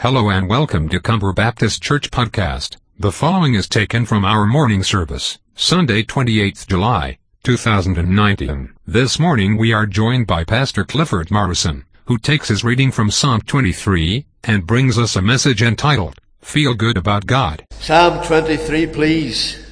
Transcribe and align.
Hello 0.00 0.30
and 0.30 0.48
welcome 0.48 0.88
to 0.88 0.98
Cumber 0.98 1.34
Baptist 1.34 1.82
Church 1.82 2.10
Podcast. 2.10 2.78
The 2.98 3.12
following 3.12 3.52
is 3.52 3.68
taken 3.68 4.06
from 4.06 4.24
our 4.24 4.46
morning 4.46 4.82
service, 4.82 5.38
Sunday 5.54 6.02
28th 6.02 6.66
July, 6.66 7.18
2019. 7.42 8.72
This 8.86 9.18
morning 9.18 9.58
we 9.58 9.74
are 9.74 9.84
joined 9.84 10.26
by 10.26 10.42
Pastor 10.42 10.84
Clifford 10.84 11.30
Morrison, 11.30 11.84
who 12.06 12.16
takes 12.16 12.48
his 12.48 12.64
reading 12.64 12.90
from 12.90 13.10
Psalm 13.10 13.42
23 13.42 14.24
and 14.44 14.66
brings 14.66 14.96
us 14.96 15.16
a 15.16 15.20
message 15.20 15.60
entitled, 15.60 16.16
Feel 16.40 16.72
Good 16.72 16.96
About 16.96 17.26
God. 17.26 17.66
Psalm 17.72 18.24
23, 18.24 18.86
please. 18.86 19.66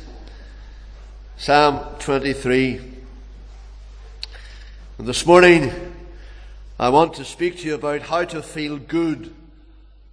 Psalm 1.38 1.96
23. 2.00 2.80
And 4.98 5.08
this 5.08 5.24
morning, 5.24 5.72
I 6.78 6.90
want 6.90 7.14
to 7.14 7.24
speak 7.24 7.60
to 7.60 7.66
you 7.66 7.76
about 7.76 8.02
how 8.02 8.24
to 8.24 8.42
feel 8.42 8.76
good 8.76 9.34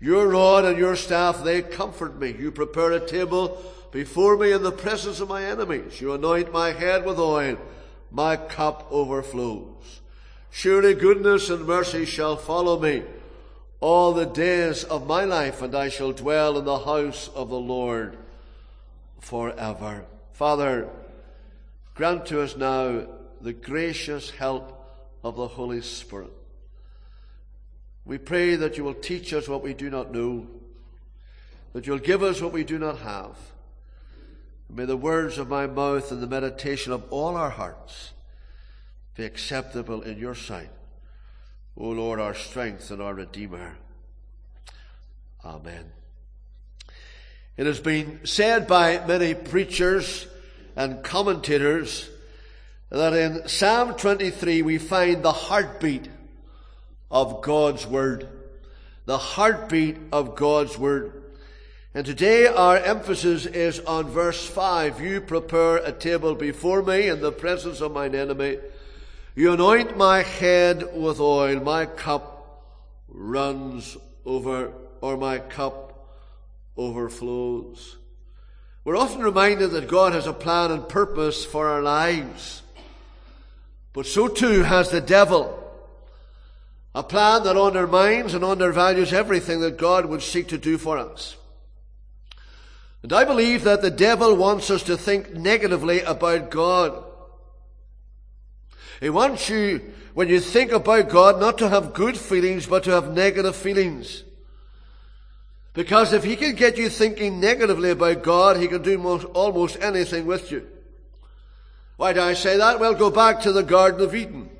Your 0.00 0.28
rod 0.28 0.64
and 0.64 0.78
your 0.78 0.96
staff, 0.96 1.44
they 1.44 1.60
comfort 1.60 2.18
me. 2.18 2.34
You 2.38 2.50
prepare 2.50 2.92
a 2.92 3.06
table 3.06 3.62
before 3.92 4.36
me 4.36 4.52
in 4.52 4.62
the 4.62 4.72
presence 4.72 5.20
of 5.20 5.28
my 5.28 5.44
enemies. 5.44 6.00
You 6.00 6.14
anoint 6.14 6.52
my 6.52 6.72
head 6.72 7.04
with 7.04 7.18
oil. 7.18 7.58
My 8.10 8.36
cup 8.36 8.88
overflows. 8.90 10.00
Surely 10.50 10.94
goodness 10.94 11.50
and 11.50 11.66
mercy 11.66 12.04
shall 12.04 12.36
follow 12.36 12.80
me 12.80 13.04
all 13.80 14.12
the 14.12 14.26
days 14.26 14.84
of 14.84 15.06
my 15.06 15.24
life, 15.24 15.62
and 15.62 15.74
I 15.74 15.88
shall 15.88 16.12
dwell 16.12 16.58
in 16.58 16.64
the 16.64 16.78
house 16.78 17.28
of 17.34 17.48
the 17.50 17.58
Lord 17.58 18.16
forever. 19.20 20.04
Father, 20.32 20.88
grant 21.94 22.26
to 22.26 22.42
us 22.42 22.56
now 22.56 23.06
the 23.40 23.52
gracious 23.52 24.30
help 24.30 24.76
of 25.22 25.36
the 25.36 25.48
Holy 25.48 25.82
Spirit. 25.82 26.32
We 28.10 28.18
pray 28.18 28.56
that 28.56 28.76
you 28.76 28.82
will 28.82 28.94
teach 28.94 29.32
us 29.32 29.46
what 29.46 29.62
we 29.62 29.72
do 29.72 29.88
not 29.88 30.12
know, 30.12 30.48
that 31.74 31.86
you'll 31.86 31.98
give 31.98 32.24
us 32.24 32.42
what 32.42 32.52
we 32.52 32.64
do 32.64 32.76
not 32.76 32.98
have. 32.98 33.36
May 34.68 34.84
the 34.84 34.96
words 34.96 35.38
of 35.38 35.48
my 35.48 35.68
mouth 35.68 36.10
and 36.10 36.20
the 36.20 36.26
meditation 36.26 36.92
of 36.92 37.04
all 37.12 37.36
our 37.36 37.50
hearts 37.50 38.10
be 39.14 39.24
acceptable 39.24 40.02
in 40.02 40.18
your 40.18 40.34
sight. 40.34 40.70
O 41.76 41.90
Lord, 41.90 42.18
our 42.18 42.34
strength 42.34 42.90
and 42.90 43.00
our 43.00 43.14
Redeemer. 43.14 43.76
Amen. 45.44 45.92
It 47.56 47.66
has 47.66 47.78
been 47.78 48.22
said 48.24 48.66
by 48.66 49.06
many 49.06 49.34
preachers 49.34 50.26
and 50.74 51.04
commentators 51.04 52.10
that 52.88 53.12
in 53.12 53.46
Psalm 53.46 53.94
23 53.94 54.62
we 54.62 54.78
find 54.78 55.22
the 55.22 55.30
heartbeat 55.30 56.08
of 57.10 57.42
God's 57.42 57.86
Word. 57.86 58.28
The 59.06 59.18
heartbeat 59.18 59.96
of 60.12 60.36
God's 60.36 60.78
Word. 60.78 61.20
And 61.92 62.06
today 62.06 62.46
our 62.46 62.76
emphasis 62.76 63.46
is 63.46 63.80
on 63.80 64.06
verse 64.06 64.46
5. 64.46 65.00
You 65.00 65.20
prepare 65.20 65.78
a 65.78 65.90
table 65.90 66.36
before 66.36 66.82
me 66.82 67.08
in 67.08 67.20
the 67.20 67.32
presence 67.32 67.80
of 67.80 67.92
mine 67.92 68.14
enemy. 68.14 68.58
You 69.34 69.52
anoint 69.52 69.96
my 69.96 70.22
head 70.22 70.94
with 70.94 71.18
oil. 71.18 71.58
My 71.60 71.86
cup 71.86 72.64
runs 73.08 73.96
over, 74.24 74.72
or 75.00 75.16
my 75.16 75.38
cup 75.38 76.08
overflows. 76.76 77.96
We're 78.84 78.96
often 78.96 79.22
reminded 79.22 79.72
that 79.72 79.88
God 79.88 80.12
has 80.12 80.26
a 80.26 80.32
plan 80.32 80.70
and 80.70 80.88
purpose 80.88 81.44
for 81.44 81.68
our 81.68 81.82
lives. 81.82 82.62
But 83.92 84.06
so 84.06 84.28
too 84.28 84.62
has 84.62 84.90
the 84.90 85.00
devil. 85.00 85.59
A 86.94 87.02
plan 87.02 87.44
that 87.44 87.56
undermines 87.56 88.34
and 88.34 88.44
undervalues 88.44 89.12
everything 89.12 89.60
that 89.60 89.78
God 89.78 90.06
would 90.06 90.22
seek 90.22 90.48
to 90.48 90.58
do 90.58 90.76
for 90.76 90.98
us. 90.98 91.36
And 93.02 93.12
I 93.12 93.24
believe 93.24 93.64
that 93.64 93.80
the 93.80 93.90
devil 93.90 94.36
wants 94.36 94.70
us 94.70 94.82
to 94.84 94.96
think 94.96 95.32
negatively 95.32 96.02
about 96.02 96.50
God. 96.50 97.04
He 99.00 99.08
wants 99.08 99.48
you, 99.48 99.92
when 100.12 100.28
you 100.28 100.40
think 100.40 100.72
about 100.72 101.08
God, 101.08 101.40
not 101.40 101.58
to 101.58 101.68
have 101.68 101.94
good 101.94 102.18
feelings, 102.18 102.66
but 102.66 102.84
to 102.84 102.90
have 102.90 103.14
negative 103.14 103.56
feelings. 103.56 104.24
Because 105.72 106.12
if 106.12 106.24
he 106.24 106.36
can 106.36 106.56
get 106.56 106.76
you 106.76 106.90
thinking 106.90 107.40
negatively 107.40 107.90
about 107.90 108.22
God, 108.22 108.56
he 108.56 108.68
can 108.68 108.82
do 108.82 108.98
most, 108.98 109.24
almost 109.26 109.78
anything 109.80 110.26
with 110.26 110.50
you. 110.50 110.66
Why 111.96 112.12
do 112.12 112.20
I 112.20 112.34
say 112.34 112.58
that? 112.58 112.80
Well, 112.80 112.94
go 112.94 113.10
back 113.10 113.42
to 113.42 113.52
the 113.52 113.62
Garden 113.62 114.00
of 114.00 114.14
Eden. 114.14 114.50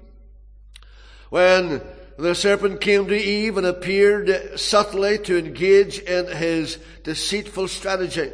When 1.29 1.83
the 2.23 2.35
serpent 2.35 2.81
came 2.81 3.07
to 3.07 3.17
Eve 3.17 3.57
and 3.57 3.67
appeared 3.67 4.59
subtly 4.59 5.19
to 5.19 5.39
engage 5.39 5.99
in 6.01 6.27
his 6.37 6.79
deceitful 7.03 7.69
strategy. 7.69 8.33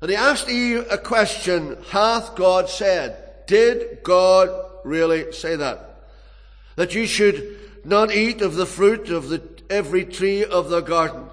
And 0.00 0.10
he 0.10 0.16
asked 0.16 0.48
Eve 0.48 0.86
a 0.90 0.98
question, 0.98 1.78
hath 1.90 2.34
God 2.34 2.68
said? 2.68 3.46
Did 3.46 4.02
God 4.02 4.48
really 4.84 5.32
say 5.32 5.56
that? 5.56 6.08
That 6.76 6.94
you 6.94 7.06
should 7.06 7.58
not 7.84 8.12
eat 8.12 8.42
of 8.42 8.56
the 8.56 8.66
fruit 8.66 9.08
of 9.10 9.28
the, 9.28 9.42
every 9.70 10.04
tree 10.04 10.44
of 10.44 10.68
the 10.68 10.80
garden. 10.80 11.24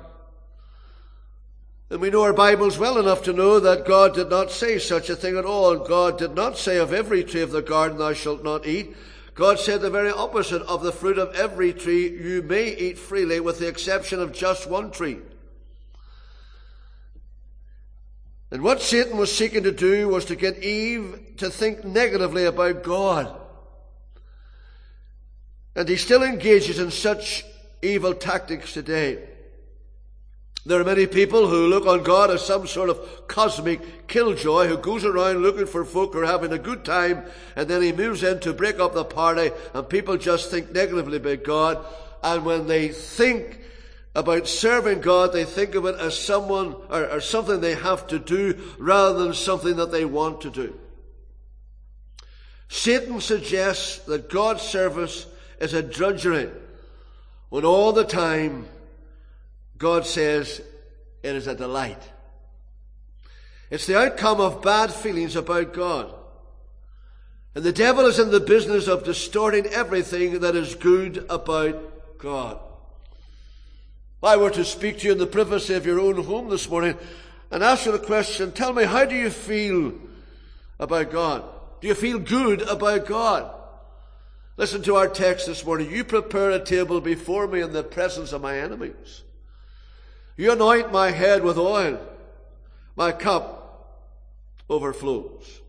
And 1.90 2.02
we 2.02 2.10
know 2.10 2.24
our 2.24 2.34
Bibles 2.34 2.78
well 2.78 2.98
enough 2.98 3.24
to 3.24 3.34
know 3.34 3.60
that 3.60 3.86
God 3.86 4.16
did 4.16 4.30
not 4.30 4.52
say 4.52 4.80
such 4.80 5.10
a 5.10 5.16
thing 5.16 5.38
at 5.38 5.46
all. 5.46 5.78
God 5.78 6.18
did 6.18 6.34
not 6.34 6.58
say 6.58 6.78
of 6.78 6.94
every 6.94 7.24
tree 7.24 7.42
of 7.42 7.52
the 7.52 7.62
garden 7.62 7.98
thou 7.98 8.14
shalt 8.14 8.44
not 8.44 8.66
eat. 8.66 8.96
God 9.36 9.60
said 9.60 9.82
the 9.82 9.90
very 9.90 10.12
opposite 10.12 10.62
of 10.64 10.84
the 10.84 10.92
fruit 10.92 11.18
of 11.18 11.34
every 11.36 11.74
tree 11.74 12.08
you 12.10 12.44
may 12.44 12.76
eat 12.76 13.00
freely 13.00 13.40
with 13.40 13.60
the 13.60 13.68
exception 13.68 14.20
of 14.20 14.32
just 14.32 14.70
one 14.70 14.92
tree. 14.92 15.20
And 18.52 18.62
what 18.62 18.82
Satan 18.82 19.18
was 19.18 19.36
seeking 19.36 19.64
to 19.64 19.72
do 19.72 20.08
was 20.08 20.26
to 20.26 20.36
get 20.36 20.64
Eve 20.64 21.38
to 21.38 21.50
think 21.50 21.84
negatively 21.84 22.46
about 22.46 22.84
God. 22.84 23.36
And 25.76 25.90
he 25.90 25.96
still 25.96 26.22
engages 26.22 26.78
in 26.78 26.92
such 26.92 27.44
evil 27.82 28.14
tactics 28.14 28.74
today. 28.74 29.28
There 30.66 30.80
are 30.80 30.86
many 30.86 31.08
people 31.08 31.48
who 31.48 31.68
look 31.68 31.86
on 31.86 32.04
God 32.04 32.32
as 32.32 32.46
some 32.46 32.68
sort 32.68 32.90
of 32.90 33.28
cosmic 33.28 34.08
killjoy 34.08 34.68
who 34.68 34.78
goes 34.78 35.04
around 35.04 35.40
looking 35.40 35.66
for 35.66 35.84
folk 35.84 36.14
who 36.14 36.20
are 36.20 36.26
having 36.26 36.54
a 36.54 36.58
good 36.58 36.86
time 36.86 37.26
and 37.58 37.68
then 37.68 37.82
he 37.82 37.92
moves 37.92 38.24
in 38.24 38.40
to 38.42 38.54
break 38.54 38.80
up 38.80 38.94
the 38.94 39.04
party 39.04 39.52
and 39.74 39.90
people 39.90 40.16
just 40.16 40.50
think 40.50 40.72
negatively 40.72 41.18
about 41.18 41.44
God. 41.44 41.86
And 42.24 42.46
when 42.46 42.68
they 42.68 42.88
think 42.88 43.60
about 44.16 44.48
serving 44.48 45.02
God, 45.02 45.34
they 45.34 45.44
think 45.44 45.76
of 45.76 45.86
it 45.86 45.96
as 45.96 46.18
someone 46.18 46.76
or, 46.90 47.10
or 47.10 47.20
something 47.20 47.60
they 47.60 47.76
have 47.76 48.08
to 48.08 48.20
do 48.20 48.58
rather 48.78 49.22
than 49.22 49.34
something 49.34 49.76
that 49.76 49.92
they 49.92 50.06
want 50.06 50.40
to 50.42 50.50
do. 50.50 50.80
Satan 52.70 53.20
suggests 53.20 54.00
that 54.06 54.30
God's 54.30 54.62
service 54.62 55.28
is 55.60 55.74
a 55.74 55.84
drudgery 55.84 56.50
when 57.50 57.66
all 57.66 57.92
the 57.92 58.06
time 58.06 58.66
God 59.84 60.06
says 60.06 60.62
it 61.24 61.36
is 61.36 61.46
a 61.46 61.56
delight. 61.56 62.02
It's 63.70 63.86
the 63.86 64.00
outcome 64.00 64.40
of 64.40 64.62
bad 64.62 64.94
feelings 64.94 65.36
about 65.36 65.74
God. 65.74 66.16
And 67.54 67.66
the 67.66 67.74
devil 67.74 68.06
is 68.06 68.18
in 68.18 68.32
the 68.32 68.40
business 68.40 68.88
of 68.88 69.04
distorting 69.04 69.66
everything 69.66 70.40
that 70.40 70.56
is 70.56 70.76
good 70.76 71.26
about 71.30 72.18
God. 72.18 72.62
If 74.20 74.24
I 74.24 74.38
were 74.38 74.52
to 74.52 74.64
speak 74.64 75.00
to 75.00 75.08
you 75.08 75.12
in 75.12 75.18
the 75.18 75.28
privacy 75.28 75.74
of 75.74 75.86
your 75.86 76.00
own 76.00 76.24
home 76.24 76.50
this 76.50 76.70
morning 76.70 76.98
and 77.52 77.62
ask 77.62 77.86
you 77.86 77.92
the 77.92 78.00
question, 78.00 78.54
tell 78.54 78.72
me, 78.72 78.86
how 78.86 79.04
do 79.04 79.16
you 79.16 79.30
feel 79.30 79.96
about 80.80 81.12
God? 81.12 81.44
Do 81.82 81.90
you 81.90 81.96
feel 81.96 82.20
good 82.20 82.62
about 82.62 83.06
God? 83.06 83.54
Listen 84.56 84.82
to 84.84 84.96
our 84.96 85.10
text 85.10 85.48
this 85.48 85.66
morning. 85.66 85.92
You 85.92 86.06
prepare 86.06 86.52
a 86.52 86.64
table 86.64 87.02
before 87.02 87.48
me 87.48 87.60
in 87.60 87.74
the 87.74 87.84
presence 87.84 88.32
of 88.32 88.42
my 88.42 88.58
enemies. 88.60 89.24
You 90.38 90.52
anoint 90.52 90.92
my 90.92 91.12
head 91.12 91.44
with 91.44 91.58
oil. 91.58 92.00
My 92.96 93.12
cup 93.12 93.64
overflows. 94.70 95.62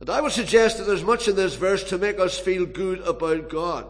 And 0.00 0.10
I 0.10 0.20
would 0.20 0.32
suggest 0.32 0.78
that 0.78 0.84
there's 0.84 1.02
much 1.02 1.26
in 1.28 1.36
this 1.36 1.54
verse 1.54 1.84
to 1.84 1.98
make 1.98 2.18
us 2.18 2.38
feel 2.38 2.66
good 2.66 3.00
about 3.00 3.50
God. 3.50 3.86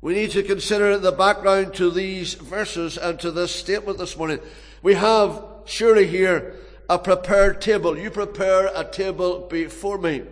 We 0.00 0.14
need 0.14 0.32
to 0.32 0.42
consider 0.42 0.98
the 0.98 1.12
background 1.12 1.74
to 1.74 1.90
these 1.90 2.34
verses 2.34 2.98
and 2.98 3.18
to 3.20 3.30
this 3.30 3.54
statement 3.54 3.98
this 3.98 4.18
morning. 4.18 4.40
We 4.82 4.94
have 4.94 5.42
surely 5.64 6.06
here 6.06 6.56
a 6.90 6.98
prepared 6.98 7.62
table. 7.62 7.98
You 7.98 8.10
prepare 8.10 8.70
a 8.74 8.84
table 8.84 9.46
before 9.48 9.96
me. 9.96 10.22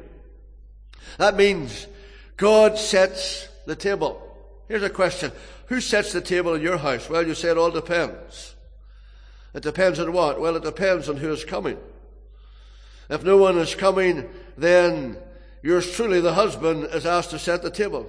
That 1.16 1.36
means 1.36 1.86
God 2.36 2.78
sets 2.78 3.48
the 3.66 3.76
table. 3.76 4.20
Here's 4.68 4.82
a 4.82 4.90
question. 4.90 5.32
Who 5.72 5.80
sets 5.80 6.12
the 6.12 6.20
table 6.20 6.52
in 6.52 6.60
your 6.60 6.76
house? 6.76 7.08
Well, 7.08 7.26
you 7.26 7.34
say 7.34 7.48
it 7.48 7.56
all 7.56 7.70
depends. 7.70 8.56
It 9.54 9.62
depends 9.62 9.98
on 9.98 10.12
what? 10.12 10.38
Well, 10.38 10.54
it 10.56 10.62
depends 10.62 11.08
on 11.08 11.16
who 11.16 11.32
is 11.32 11.46
coming. 11.46 11.78
If 13.08 13.24
no 13.24 13.38
one 13.38 13.56
is 13.56 13.74
coming, 13.74 14.28
then 14.58 15.16
yours 15.62 15.90
truly, 15.90 16.20
the 16.20 16.34
husband, 16.34 16.88
is 16.92 17.06
asked 17.06 17.30
to 17.30 17.38
set 17.38 17.62
the 17.62 17.70
table. 17.70 18.06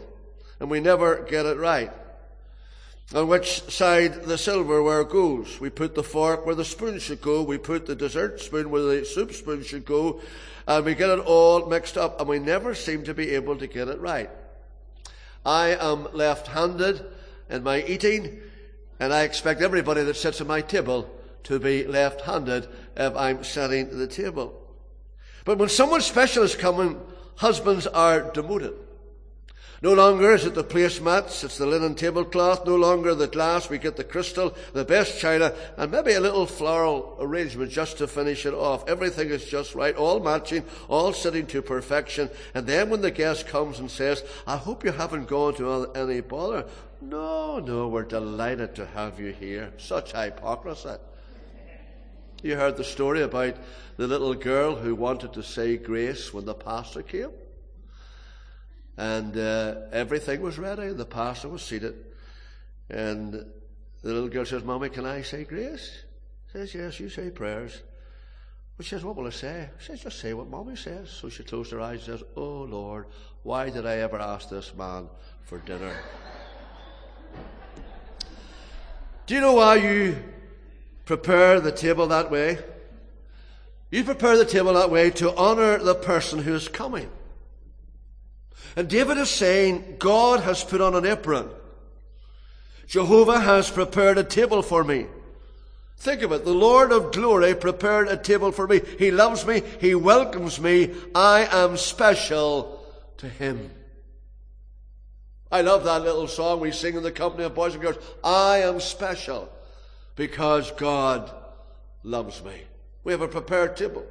And 0.60 0.70
we 0.70 0.82
never 0.82 1.24
get 1.24 1.46
it 1.46 1.58
right. 1.58 1.90
On 3.16 3.30
which 3.30 3.62
side 3.72 4.26
the 4.26 4.38
silverware 4.38 5.06
goes. 5.06 5.62
We 5.62 5.70
put 5.70 5.96
the 5.96 6.04
fork 6.04 6.46
where 6.46 6.56
the 6.56 6.66
spoon 6.66 7.00
should 7.00 7.22
go. 7.22 7.44
We 7.44 7.58
put 7.58 7.86
the 7.86 7.96
dessert 7.96 8.42
spoon 8.42 8.72
where 8.72 8.82
the 8.82 9.06
soup 9.06 9.32
spoon 9.32 9.64
should 9.64 9.86
go. 9.86 10.20
And 10.68 10.84
we 10.84 10.96
get 10.96 11.12
it 11.12 11.20
all 11.20 11.66
mixed 11.66 11.96
up. 11.96 12.20
And 12.20 12.28
we 12.28 12.40
never 12.40 12.76
seem 12.76 13.06
to 13.06 13.14
be 13.14 13.30
able 13.30 13.56
to 13.56 13.68
get 13.68 13.88
it 13.88 14.02
right. 14.02 14.30
I 15.46 15.78
am 15.80 16.14
left-handed 16.14 17.06
in 17.50 17.64
my 17.64 17.84
eating. 17.84 18.40
And 19.00 19.14
I 19.14 19.24
expect 19.24 19.62
everybody 19.62 20.04
that 20.04 20.16
sits 20.16 20.42
at 20.42 20.48
my 20.48 20.62
table 20.62 21.10
to 21.44 21.60
be 21.60 21.86
left-handed 21.86 22.68
if 22.96 23.16
I'm 23.16 23.44
setting 23.44 23.98
the 23.98 24.08
table. 24.08 24.60
But 25.46 25.58
when 25.58 25.70
someone 25.70 26.02
special 26.02 26.44
is 26.44 26.56
coming, 26.56 27.00
husbands 27.36 27.88
are 27.88 28.32
demoted. 28.32 28.74
No 29.82 29.94
longer 29.94 30.34
is 30.34 30.46
it 30.46 30.56
the 30.56 30.64
placemats, 30.64 31.44
it's 31.44 31.58
the 31.58 31.66
linen 31.66 31.94
tablecloth, 31.94 32.66
no 32.66 32.78
longer 32.78 33.14
the 33.14 33.28
glass, 33.28 33.70
we 33.70 33.78
get 33.78 33.98
the 33.98 34.06
crystal, 34.06 34.56
the 34.72 34.86
best 34.86 35.20
china, 35.20 35.54
and 35.76 35.92
maybe 35.92 36.14
a 36.14 36.22
little 36.22 36.46
floral 36.46 37.18
arrangement 37.20 37.70
just 37.70 37.98
to 37.98 38.08
finish 38.08 38.46
it 38.46 38.54
off. 38.54 38.88
Everything 38.88 39.30
is 39.30 39.44
just 39.44 39.76
right, 39.76 39.94
all 39.98 40.22
matching, 40.22 40.64
all 40.88 41.12
sitting 41.12 41.46
to 41.48 41.62
perfection. 41.62 42.30
And 42.54 42.66
then 42.66 42.90
when 42.90 43.02
the 43.02 43.12
guest 43.12 43.46
comes 43.46 43.80
and 43.80 43.92
says, 43.92 44.24
I 44.48 44.56
hope 44.56 44.86
you 44.86 44.94
haven't 44.94 45.28
gone 45.28 45.56
to 45.56 45.92
any 45.92 46.22
bother. 46.22 46.64
No, 47.10 47.60
no, 47.60 47.90
we're 47.90 48.04
delighted 48.04 48.76
to 48.76 48.86
have 48.86 49.20
you 49.20 49.34
here. 49.34 49.74
Such 49.78 50.14
hypocrisy. 50.14 50.96
You 52.42 52.56
heard 52.56 52.78
the 52.78 52.84
story 52.86 53.22
about 53.22 53.56
the 53.98 54.08
little 54.08 54.34
girl 54.34 54.76
who 54.76 54.96
wanted 54.96 55.34
to 55.34 55.44
say 55.44 55.76
grace 55.76 56.34
when 56.34 56.46
the 56.46 56.54
pastor 56.54 57.02
came. 57.02 57.32
And 58.96 59.38
uh, 59.38 59.76
everything 59.92 60.42
was 60.42 60.58
ready. 60.58 60.94
The 60.94 61.06
pastor 61.06 61.50
was 61.50 61.62
seated. 61.62 61.96
And 62.90 63.34
the 63.34 64.14
little 64.14 64.30
girl 64.30 64.46
says, 64.46 64.64
Mommy, 64.64 64.88
can 64.88 65.06
I 65.06 65.24
say 65.24 65.44
grace? 65.44 66.04
Says, 66.54 66.74
Yes, 66.74 67.00
you 67.02 67.10
say 67.10 67.30
prayers. 67.30 67.82
But 68.78 68.86
she 68.86 68.92
says, 68.92 69.04
What 69.04 69.18
will 69.18 69.28
I 69.28 69.32
say? 69.32 69.70
She 69.80 69.88
says, 69.88 70.02
Just 70.02 70.20
say 70.20 70.34
what 70.34 70.50
Mommy 70.50 70.78
says. 70.78 71.10
So 71.10 71.28
she 71.28 71.44
closed 71.44 71.72
her 71.72 71.82
eyes 71.82 72.08
and 72.08 72.20
says, 72.20 72.28
Oh 72.38 72.62
Lord, 72.62 73.08
why 73.44 73.70
did 73.70 73.86
I 73.86 73.98
ever 73.98 74.20
ask 74.20 74.50
this 74.50 74.74
man 74.74 75.10
for 75.44 75.58
dinner? 75.60 75.96
Do 79.26 79.36
you 79.36 79.42
know 79.42 79.54
why 79.54 79.76
you 79.76 80.22
prepare 81.06 81.60
the 81.60 81.72
table 81.72 82.08
that 82.08 82.30
way? 82.30 82.58
You 83.90 84.04
prepare 84.04 84.38
the 84.38 84.46
table 84.46 84.74
that 84.74 84.90
way 84.90 85.12
to 85.12 85.36
honor 85.36 85.78
the 85.78 85.96
person 85.96 86.40
who 86.40 86.54
is 86.56 86.68
coming. 86.68 87.10
And 88.76 88.90
David 88.90 89.18
is 89.18 89.30
saying, 89.30 89.98
God 90.00 90.42
has 90.42 90.64
put 90.64 90.82
on 90.82 90.96
an 90.96 91.06
apron. 91.06 91.50
Jehovah 92.88 93.40
has 93.40 93.70
prepared 93.70 94.18
a 94.18 94.24
table 94.24 94.62
for 94.62 94.84
me. 94.84 95.06
Think 95.98 96.22
of 96.22 96.32
it. 96.32 96.44
The 96.44 96.52
Lord 96.52 96.92
of 96.92 97.14
glory 97.14 97.56
prepared 97.56 98.10
a 98.10 98.18
table 98.18 98.52
for 98.52 98.68
me. 98.68 98.82
He 99.00 99.10
loves 99.12 99.46
me. 99.46 99.62
He 99.80 99.96
welcomes 99.96 100.60
me. 100.60 100.94
I 101.16 101.48
am 101.50 101.78
special 101.78 102.84
to 103.18 103.30
Him. 103.30 103.72
I 105.54 105.62
love 105.62 105.84
that 105.84 106.02
little 106.02 106.28
song 106.28 106.62
we 106.62 106.72
sing 106.72 106.96
in 106.96 107.04
the 107.04 107.12
company 107.12 107.44
of 107.44 107.54
boys 107.54 107.76
and 107.76 107.84
girls. 107.84 107.98
I 108.24 108.64
am 108.64 108.80
special 108.80 109.54
because 110.16 110.72
God 110.72 111.32
loves 112.02 112.44
me. 112.44 112.64
We 113.04 113.12
have 113.12 113.22
a 113.22 113.28
prepared 113.28 113.78
table. 113.78 114.04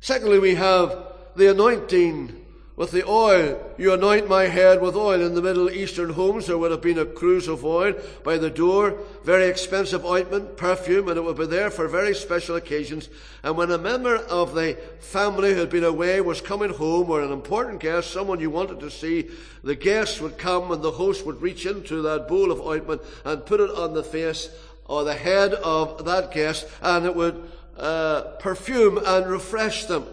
Secondly, 0.00 0.38
we 0.38 0.54
have 0.54 1.14
the 1.34 1.50
anointing 1.50 2.39
with 2.80 2.92
the 2.92 3.06
oil. 3.06 3.60
You 3.76 3.92
anoint 3.92 4.26
my 4.26 4.44
head 4.44 4.80
with 4.80 4.96
oil. 4.96 5.20
In 5.20 5.34
the 5.34 5.42
Middle 5.42 5.68
Eastern 5.68 6.08
homes, 6.08 6.46
there 6.46 6.56
would 6.56 6.70
have 6.70 6.80
been 6.80 6.98
a 6.98 7.04
cruse 7.04 7.46
of 7.46 7.62
oil 7.62 7.92
by 8.24 8.38
the 8.38 8.48
door, 8.48 8.96
very 9.22 9.48
expensive 9.48 10.06
ointment, 10.06 10.56
perfume, 10.56 11.08
and 11.08 11.18
it 11.18 11.20
would 11.22 11.36
be 11.36 11.44
there 11.44 11.70
for 11.70 11.88
very 11.88 12.14
special 12.14 12.56
occasions. 12.56 13.10
And 13.42 13.58
when 13.58 13.70
a 13.70 13.76
member 13.76 14.16
of 14.16 14.54
the 14.54 14.78
family 14.98 15.52
who 15.52 15.60
had 15.60 15.68
been 15.68 15.84
away 15.84 16.22
was 16.22 16.40
coming 16.40 16.70
home, 16.70 17.10
or 17.10 17.20
an 17.20 17.32
important 17.32 17.80
guest, 17.80 18.12
someone 18.12 18.40
you 18.40 18.48
wanted 18.48 18.80
to 18.80 18.90
see, 18.90 19.28
the 19.62 19.76
guest 19.76 20.22
would 20.22 20.38
come 20.38 20.70
and 20.70 20.80
the 20.80 20.92
host 20.92 21.26
would 21.26 21.42
reach 21.42 21.66
into 21.66 22.00
that 22.00 22.28
bowl 22.28 22.50
of 22.50 22.62
ointment 22.62 23.02
and 23.26 23.44
put 23.44 23.60
it 23.60 23.68
on 23.68 23.92
the 23.92 24.02
face 24.02 24.48
or 24.86 25.04
the 25.04 25.12
head 25.12 25.52
of 25.52 26.06
that 26.06 26.32
guest, 26.32 26.66
and 26.80 27.04
it 27.04 27.14
would 27.14 27.46
uh, 27.76 28.22
perfume 28.38 28.98
and 29.04 29.26
refresh 29.26 29.84
them. 29.84 30.06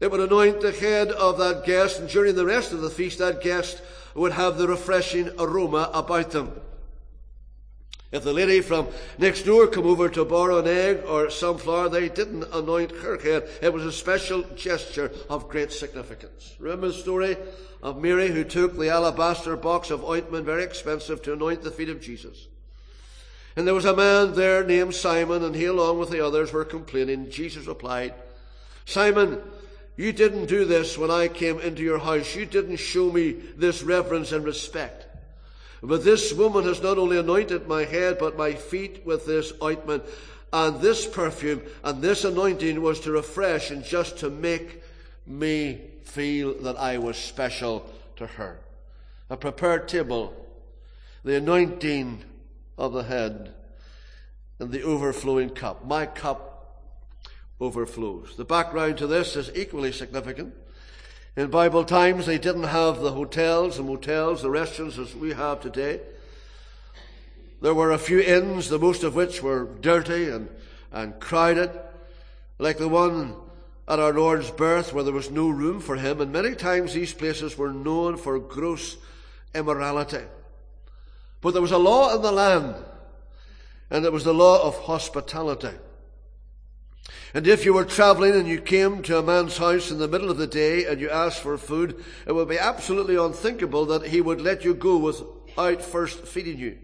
It 0.00 0.10
would 0.10 0.20
anoint 0.20 0.60
the 0.60 0.72
head 0.72 1.08
of 1.12 1.38
that 1.38 1.64
guest, 1.64 2.00
and 2.00 2.08
during 2.08 2.34
the 2.34 2.46
rest 2.46 2.72
of 2.72 2.80
the 2.80 2.90
feast, 2.90 3.18
that 3.18 3.40
guest 3.40 3.80
would 4.14 4.32
have 4.32 4.58
the 4.58 4.68
refreshing 4.68 5.30
aroma 5.38 5.90
about 5.92 6.30
them. 6.30 6.52
If 8.12 8.22
the 8.22 8.32
lady 8.32 8.60
from 8.60 8.86
next 9.18 9.42
door 9.42 9.66
come 9.66 9.86
over 9.86 10.08
to 10.08 10.24
borrow 10.24 10.60
an 10.60 10.68
egg 10.68 11.02
or 11.04 11.30
some 11.30 11.58
flour, 11.58 11.88
they 11.88 12.08
didn't 12.08 12.44
anoint 12.52 12.92
her 12.92 13.18
head. 13.18 13.48
It 13.60 13.72
was 13.72 13.84
a 13.84 13.90
special 13.90 14.42
gesture 14.54 15.10
of 15.28 15.48
great 15.48 15.72
significance. 15.72 16.54
Remember 16.60 16.88
the 16.88 16.94
story 16.94 17.36
of 17.82 18.00
Mary 18.00 18.28
who 18.28 18.44
took 18.44 18.78
the 18.78 18.88
alabaster 18.88 19.56
box 19.56 19.90
of 19.90 20.04
ointment, 20.04 20.46
very 20.46 20.62
expensive, 20.62 21.22
to 21.22 21.32
anoint 21.32 21.62
the 21.62 21.72
feet 21.72 21.88
of 21.88 22.00
Jesus. 22.00 22.46
And 23.56 23.66
there 23.66 23.74
was 23.74 23.84
a 23.84 23.96
man 23.96 24.34
there 24.34 24.62
named 24.64 24.94
Simon, 24.94 25.42
and 25.42 25.56
he, 25.56 25.64
along 25.64 25.98
with 25.98 26.10
the 26.10 26.24
others, 26.24 26.52
were 26.52 26.64
complaining. 26.64 27.30
Jesus 27.30 27.66
replied, 27.66 28.14
Simon, 28.84 29.42
you 29.96 30.12
didn't 30.12 30.46
do 30.46 30.64
this 30.64 30.98
when 30.98 31.10
I 31.10 31.28
came 31.28 31.60
into 31.60 31.82
your 31.82 31.98
house. 31.98 32.34
You 32.34 32.46
didn't 32.46 32.76
show 32.76 33.12
me 33.12 33.32
this 33.56 33.82
reverence 33.82 34.32
and 34.32 34.44
respect. 34.44 35.06
But 35.82 36.02
this 36.02 36.32
woman 36.32 36.64
has 36.64 36.82
not 36.82 36.98
only 36.98 37.18
anointed 37.18 37.68
my 37.68 37.84
head, 37.84 38.18
but 38.18 38.36
my 38.36 38.54
feet 38.54 39.02
with 39.04 39.26
this 39.26 39.52
ointment. 39.62 40.02
And 40.52 40.80
this 40.80 41.06
perfume 41.06 41.62
and 41.82 42.00
this 42.00 42.24
anointing 42.24 42.80
was 42.80 43.00
to 43.00 43.12
refresh 43.12 43.70
and 43.70 43.84
just 43.84 44.18
to 44.18 44.30
make 44.30 44.82
me 45.26 45.80
feel 46.04 46.54
that 46.62 46.76
I 46.76 46.98
was 46.98 47.16
special 47.16 47.90
to 48.16 48.26
her. 48.26 48.60
A 49.30 49.36
prepared 49.36 49.88
table, 49.88 50.34
the 51.24 51.36
anointing 51.36 52.24
of 52.78 52.92
the 52.92 53.02
head, 53.02 53.52
and 54.58 54.70
the 54.70 54.82
overflowing 54.82 55.50
cup. 55.50 55.84
My 55.86 56.06
cup 56.06 56.53
overflows. 57.60 58.36
The 58.36 58.44
background 58.44 58.98
to 58.98 59.06
this 59.06 59.36
is 59.36 59.50
equally 59.54 59.92
significant. 59.92 60.54
In 61.36 61.50
Bible 61.50 61.84
times, 61.84 62.26
they 62.26 62.38
didn't 62.38 62.64
have 62.64 63.00
the 63.00 63.12
hotels, 63.12 63.76
the 63.76 63.82
motels, 63.82 64.42
the 64.42 64.50
restaurants 64.50 64.98
as 64.98 65.14
we 65.16 65.32
have 65.32 65.60
today. 65.60 66.00
There 67.60 67.74
were 67.74 67.92
a 67.92 67.98
few 67.98 68.20
inns, 68.20 68.68
the 68.68 68.78
most 68.78 69.02
of 69.02 69.14
which 69.14 69.42
were 69.42 69.64
dirty 69.80 70.28
and, 70.28 70.48
and 70.92 71.18
crowded, 71.18 71.70
like 72.58 72.78
the 72.78 72.88
one 72.88 73.34
at 73.88 73.98
our 73.98 74.12
Lord's 74.12 74.50
birth 74.50 74.92
where 74.92 75.04
there 75.04 75.12
was 75.12 75.30
no 75.30 75.48
room 75.48 75.80
for 75.80 75.96
him. 75.96 76.20
And 76.20 76.32
many 76.32 76.54
times 76.54 76.94
these 76.94 77.14
places 77.14 77.58
were 77.58 77.72
known 77.72 78.16
for 78.16 78.38
gross 78.38 78.96
immorality. 79.54 80.24
But 81.40 81.52
there 81.52 81.62
was 81.62 81.72
a 81.72 81.78
law 81.78 82.14
in 82.14 82.22
the 82.22 82.32
land, 82.32 82.76
and 83.90 84.04
it 84.04 84.12
was 84.12 84.24
the 84.24 84.32
law 84.32 84.66
of 84.66 84.78
hospitality. 84.78 85.76
And 87.34 87.46
if 87.46 87.64
you 87.64 87.74
were 87.74 87.84
traveling 87.84 88.34
and 88.34 88.48
you 88.48 88.60
came 88.60 89.02
to 89.02 89.18
a 89.18 89.22
man's 89.22 89.58
house 89.58 89.90
in 89.90 89.98
the 89.98 90.08
middle 90.08 90.30
of 90.30 90.38
the 90.38 90.46
day 90.46 90.86
and 90.86 91.00
you 91.00 91.10
asked 91.10 91.40
for 91.40 91.58
food, 91.58 92.02
it 92.26 92.32
would 92.32 92.48
be 92.48 92.58
absolutely 92.58 93.16
unthinkable 93.16 93.84
that 93.86 94.06
he 94.06 94.20
would 94.20 94.40
let 94.40 94.64
you 94.64 94.74
go 94.74 94.96
without 94.96 95.82
first 95.82 96.26
feeding 96.26 96.58
you. 96.58 96.78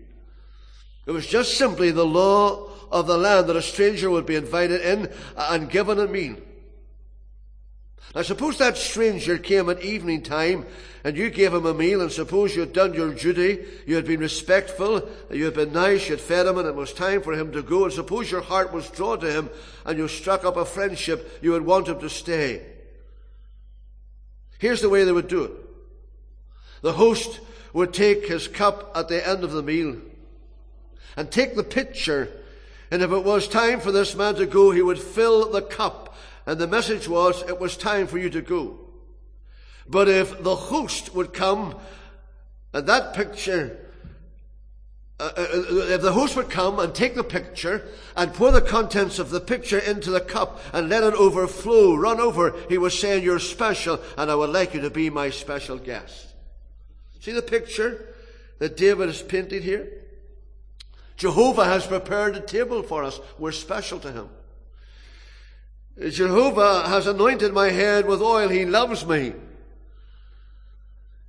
It 1.07 1.13
was 1.13 1.27
just 1.27 1.57
simply 1.57 1.91
the 1.91 2.07
law 2.07 2.69
of 2.91 3.07
the 3.07 3.17
land 3.17 3.49
that 3.49 3.57
a 3.57 3.63
stranger 3.63 4.11
would 4.11 4.27
be 4.27 4.37
invited 4.37 4.81
in 4.83 5.13
and 5.37 5.71
given 5.71 5.99
a 5.99 6.07
meal. 6.07 6.37
Now 8.15 8.23
suppose 8.23 8.59
that 8.59 8.77
stranger 8.77 9.39
came 9.39 9.71
at 9.71 9.83
evening 9.83 10.23
time 10.23 10.67
and 11.05 11.17
you 11.17 11.31
gave 11.31 11.55
him 11.55 11.65
a 11.65 11.73
meal 11.73 12.01
and 12.01 12.11
suppose 12.11 12.55
you 12.55 12.61
had 12.61 12.73
done 12.73 12.93
your 12.93 13.15
duty, 13.15 13.65
you 13.87 13.95
had 13.95 14.05
been 14.05 14.21
respectful, 14.21 15.09
you 15.31 15.45
had 15.45 15.55
been 15.55 15.73
nice, 15.73 16.09
you 16.09 16.17
had 16.17 16.21
fed 16.21 16.47
him 16.47 16.59
and 16.59 16.67
it 16.67 16.75
was 16.75 16.93
time 16.93 17.23
for 17.23 17.35
him 17.35 17.53
to 17.53 17.63
go 17.63 17.85
and 17.85 17.93
suppose 17.93 18.31
your 18.31 18.41
heart 18.41 18.73
was 18.73 18.91
drawn 18.91 19.21
to 19.21 19.33
him 19.33 19.49
and 19.85 19.97
you 19.97 20.09
struck 20.09 20.45
up 20.45 20.57
a 20.57 20.65
friendship, 20.65 21.39
you 21.41 21.53
would 21.53 21.65
want 21.65 21.89
him 21.89 22.01
to 22.01 22.11
stay. 22.11 22.63
Here's 24.59 24.83
the 24.83 24.91
way 24.91 25.05
they 25.05 25.13
would 25.13 25.29
do 25.29 25.45
it. 25.45 25.53
The 26.83 26.93
host 26.93 27.41
would 27.73 27.95
take 27.95 28.27
his 28.27 28.49
cup 28.49 28.93
at 28.97 29.09
the 29.09 29.27
end 29.27 29.45
of 29.45 29.53
the 29.53 29.63
meal 29.63 29.97
and 31.17 31.31
take 31.31 31.55
the 31.55 31.65
pitcher. 31.65 32.29
And 32.91 33.03
if 33.03 33.13
it 33.13 33.25
was 33.25 33.47
time 33.47 33.81
for 33.81 33.93
this 33.93 34.17
man 34.17 34.35
to 34.35 34.47
go, 34.47 34.71
he 34.73 34.83
would 34.83 34.99
fill 34.99 35.51
the 35.51 35.63
cup. 35.63 36.15
And 36.47 36.59
the 36.59 36.67
message 36.67 37.09
was, 37.09 37.43
it 37.43 37.61
was 37.61 37.77
time 37.77 38.07
for 38.07 38.19
you 38.19 38.31
to 38.31 38.41
go. 38.41 38.79
But 39.89 40.09
if 40.09 40.43
the 40.43 40.57
host 40.57 41.15
would 41.15 41.33
come, 41.33 41.77
and 42.73 42.87
that 42.87 43.15
picture, 43.15 43.79
uh, 45.19 45.31
uh, 45.37 45.41
uh, 45.41 45.77
if 45.89 46.01
the 46.01 46.13
host 46.13 46.37
would 46.37 46.49
come 46.49 46.79
and 46.79 46.95
take 46.95 47.15
the 47.15 47.25
picture 47.25 47.87
and 48.17 48.33
pour 48.33 48.51
the 48.53 48.61
contents 48.61 49.19
of 49.19 49.31
the 49.31 49.41
picture 49.41 49.79
into 49.79 50.11
the 50.11 50.21
cup 50.21 50.61
and 50.73 50.89
let 50.89 51.03
it 51.03 51.15
overflow, 51.15 51.95
run 51.95 52.21
over, 52.21 52.55
he 52.69 52.79
was 52.79 52.99
saying, 52.99 53.23
You're 53.23 53.39
special, 53.39 54.01
and 54.17 54.31
I 54.31 54.35
would 54.35 54.51
like 54.51 54.73
you 54.73 54.81
to 54.81 54.91
be 54.91 55.11
my 55.11 55.31
special 55.31 55.77
guest. 55.77 56.29
See 57.21 57.33
the 57.33 57.43
picture 57.43 58.15
that 58.61 58.77
David 58.77 59.09
has 59.09 59.23
painted 59.23 59.63
here? 59.63 59.89
Jehovah 61.17 61.67
has 61.67 61.87
prepared 61.87 62.37
a 62.37 62.41
table 62.41 62.83
for 62.83 63.05
us. 63.05 63.21
We're 63.39 63.53
special 63.53 63.99
to 63.99 64.13
him. 64.13 64.31
Jehovah 66.09 66.89
has 66.89 67.07
anointed 67.07 67.53
my 67.53 67.69
head 67.69 68.07
with 68.07 68.23
oil. 68.23 68.49
He 68.49 68.65
loves 68.65 69.05
me. 69.07 69.35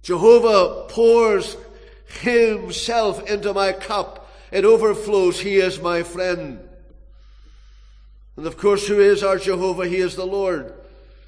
Jehovah 0.02 0.88
pours 0.88 1.58
himself 2.22 3.30
into 3.30 3.54
my 3.54 3.74
cup. 3.74 4.32
It 4.52 4.64
overflows. 4.64 5.40
He 5.40 5.58
is 5.58 5.82
my 5.82 6.04
friend. 6.04 6.60
And 8.38 8.48
of 8.48 8.58
course, 8.58 8.88
who 8.88 9.00
is 9.00 9.24
our 9.24 9.38
Jehovah? 9.38 9.88
He 9.88 9.98
is 9.98 10.16
the 10.16 10.26
Lord. 10.26 10.74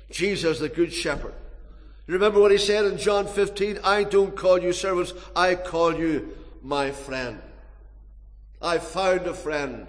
Jesus, 0.09 0.59
the 0.59 0.69
Good 0.69 0.93
Shepherd. 0.93 1.33
Remember 2.07 2.39
what 2.39 2.51
he 2.51 2.57
said 2.57 2.85
in 2.85 2.97
John 2.97 3.27
15? 3.27 3.79
I 3.83 4.03
don't 4.03 4.35
call 4.35 4.59
you 4.59 4.73
servants, 4.73 5.13
I 5.35 5.55
call 5.55 5.95
you 5.95 6.35
my 6.61 6.91
friend. 6.91 7.41
I 8.61 8.77
found 8.77 9.27
a 9.27 9.33
friend. 9.33 9.87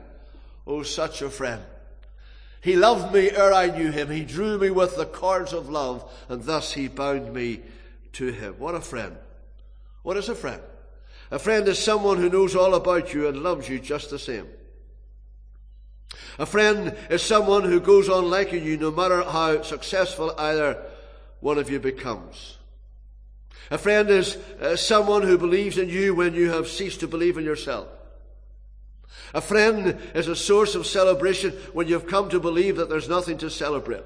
Oh, 0.66 0.82
such 0.82 1.23
a 1.23 1.30
friend. 1.30 1.62
He 2.64 2.76
loved 2.76 3.12
me 3.12 3.30
ere 3.30 3.52
I 3.52 3.66
knew 3.66 3.90
him. 3.90 4.09
He 4.09 4.25
drew 4.25 4.56
me 4.56 4.71
with 4.71 4.97
the 4.97 5.04
cords 5.04 5.52
of 5.52 5.68
love, 5.68 6.11
and 6.30 6.42
thus 6.44 6.73
he 6.73 6.88
bound 6.88 7.30
me 7.35 7.61
to 8.14 8.33
him. 8.33 8.54
What 8.59 8.75
a 8.75 8.80
friend. 8.80 9.18
What 10.02 10.16
is 10.16 10.30
a 10.30 10.35
friend? 10.35 10.62
A 11.30 11.38
friend 11.38 11.68
is 11.68 11.78
someone 11.78 12.16
who 12.16 12.30
knows 12.30 12.56
all 12.56 12.75
about 12.75 13.12
you 13.12 13.28
and 13.28 13.42
loves 13.42 13.68
you 13.68 13.78
just 13.78 14.09
the 14.09 14.18
same. 14.18 14.47
A 16.38 16.47
friend 16.47 16.97
is 17.11 17.23
someone 17.23 17.64
who 17.64 17.80
goes 17.80 18.09
on 18.09 18.30
liking 18.30 18.64
you 18.64 18.78
no 18.78 18.90
matter 18.90 19.23
how 19.23 19.61
successful 19.61 20.35
either 20.38 20.83
one 21.40 21.59
of 21.59 21.68
you 21.68 21.78
becomes. 21.80 22.56
A 23.71 23.76
friend 23.76 24.09
is 24.09 24.37
uh, 24.59 24.75
someone 24.76 25.21
who 25.21 25.37
believes 25.37 25.76
in 25.76 25.90
you 25.90 26.14
when 26.14 26.33
you 26.33 26.49
have 26.49 26.68
ceased 26.68 27.00
to 27.00 27.09
believe 27.09 27.37
in 27.37 27.44
yourself. 27.44 27.88
A 29.32 29.40
friend 29.40 29.99
is 30.14 30.28
a 30.28 30.37
source 30.37 30.75
of 30.75 30.87
celebration 30.87 31.52
when 31.73 31.88
you've 31.88 32.06
come 32.06 32.28
to 32.30 32.40
believe 32.40 32.76
that 32.76 32.88
there's 32.88 33.08
nothing 33.08 33.38
to 33.38 33.50
celebrate. 33.50 34.04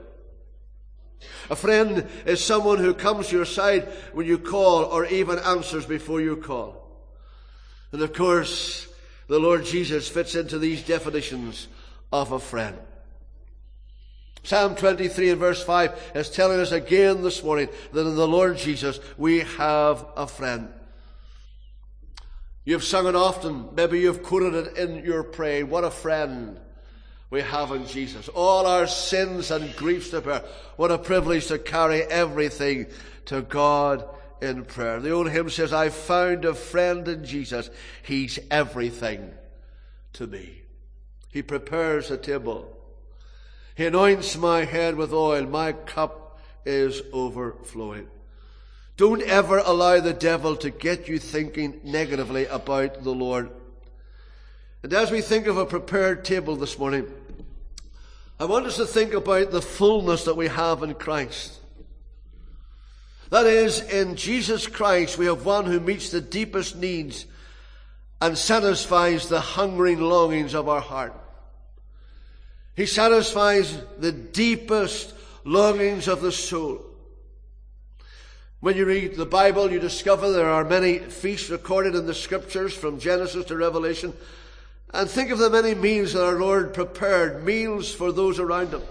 A 1.51 1.57
friend 1.57 2.07
is 2.27 2.45
someone 2.45 2.79
who 2.79 2.95
comes 2.95 3.29
to 3.29 3.37
your 3.37 3.45
side 3.45 3.89
when 4.13 4.27
you 4.27 4.39
call 4.39 4.85
or 4.85 5.07
even 5.07 5.39
answers 5.39 5.87
before 5.87 6.21
you 6.21 6.37
call. 6.37 6.85
And 7.93 8.03
of 8.03 8.13
course, 8.13 8.87
the 9.29 9.39
Lord 9.39 9.65
Jesus 9.65 10.09
fits 10.09 10.35
into 10.35 10.59
these 10.59 10.83
definitions 10.83 11.69
of 12.13 12.33
a 12.33 12.39
friend. 12.39 12.79
Psalm 14.43 14.77
23 14.77 15.31
and 15.31 15.41
verse 15.41 15.63
5 15.63 16.13
is 16.15 16.31
telling 16.31 16.61
us 16.61 16.73
again 16.73 17.23
this 17.23 17.43
morning 17.43 17.69
that 17.93 18.07
in 18.07 18.15
the 18.15 18.29
Lord 18.29 18.57
Jesus 18.57 19.01
we 19.17 19.41
have 19.41 20.07
a 20.17 20.27
friend. 20.27 20.69
You've 22.69 22.85
sung 22.85 23.07
it 23.07 23.17
often. 23.17 23.71
Maybe 23.75 24.01
you've 24.01 24.23
quoted 24.23 24.53
it 24.53 24.77
in 24.77 25.03
your 25.03 25.23
praying. 25.23 25.71
What 25.71 25.85
a 25.85 25.91
friend 25.91 26.61
we 27.31 27.41
have 27.41 27.73
in 27.73 27.87
Jesus. 27.87 28.29
All 28.29 28.67
our 28.67 28.87
sins 28.87 29.51
and 29.51 29.75
griefs 29.75 30.11
to 30.11 30.21
bear. 30.21 30.45
What 30.77 30.91
a 30.91 30.99
privilege 30.99 31.47
to 31.47 31.59
carry 31.59 32.03
everything 32.03 32.89
to 33.25 33.41
God 33.41 34.07
in 34.43 34.67
prayer. 34.67 35.01
The 35.01 35.13
old 35.13 35.31
hymn 35.31 35.49
says, 35.49 35.73
I 35.73 35.89
found 35.89 36.45
a 36.45 36.53
friend 36.53 37.09
in 37.09 37.25
Jesus. 37.25 37.71
He's 38.03 38.39
everything 38.51 39.31
to 40.13 40.27
me. 40.27 40.61
He 41.33 41.41
prepares 41.41 42.11
a 42.11 42.19
table. 42.19 42.77
He 43.77 43.87
anoints 43.87 44.37
my 44.37 44.65
head 44.65 44.95
with 44.95 45.15
oil. 45.15 45.47
My 45.47 45.73
cup 45.73 46.39
is 46.67 47.01
overflowing. 47.15 48.09
Don't 48.99 49.23
ever 49.23 49.59
allow 49.59 50.01
the 50.01 50.13
devil 50.13 50.57
to 50.57 50.71
get 50.71 51.07
you 51.07 51.21
thinking 51.21 51.81
negatively 51.85 52.47
about 52.47 53.05
the 53.05 53.13
Lord. 53.13 53.49
And 54.83 54.93
as 54.93 55.13
we 55.13 55.21
think 55.21 55.47
of 55.47 55.57
a 55.57 55.67
prepared 55.67 56.25
table 56.25 56.57
this 56.57 56.77
morning, 56.81 57.07
I 58.41 58.47
want 58.47 58.67
us 58.67 58.77
to 58.77 58.87
think 58.87 59.15
about 59.15 59.53
the 59.53 59.63
fullness 59.63 60.25
that 60.25 60.37
we 60.37 60.49
have 60.49 60.83
in 60.83 60.95
Christ. 60.95 61.61
That 63.31 63.47
is, 63.47 63.81
in 63.83 64.17
Jesus 64.17 64.67
Christ, 64.67 65.17
we 65.17 65.27
have 65.27 65.45
one 65.45 65.67
who 65.67 65.79
meets 65.79 66.11
the 66.11 66.21
deepest 66.21 66.75
needs 66.75 67.25
and 68.21 68.37
satisfies 68.37 69.29
the 69.29 69.41
hungering 69.41 70.01
longings 70.01 70.57
of 70.57 70.69
our 70.69 70.81
heart. 70.81 71.15
He 72.75 72.87
satisfies 72.87 73.81
the 73.99 74.11
deepest 74.11 75.15
longings 75.45 76.09
of 76.09 76.21
the 76.21 76.33
soul. 76.33 76.88
When 78.61 78.77
you 78.77 78.87
read 78.87 79.15
the 79.15 79.25
Bible, 79.25 79.71
you 79.71 79.79
discover 79.79 80.33
there 80.33 80.51
are 80.51 80.65
many 80.65 80.99
feasts 80.99 81.49
recorded 81.49 81.95
in 81.95 82.07
the 82.07 82.15
scriptures 82.15 82.75
from 82.75 82.99
Genesis 82.99 83.45
to 83.47 83.57
Revelation. 83.57 84.13
And 84.93 85.09
think 85.09 85.31
of 85.31 85.39
the 85.39 85.49
many 85.49 85.77
meals 85.77 86.15
that 86.15 86.25
our 86.25 86.41
Lord 86.41 86.75
prepared, 86.75 87.45
meals 87.45 87.95
for 87.95 88.11
those 88.11 88.41
around 88.41 88.73
him. 88.73 88.83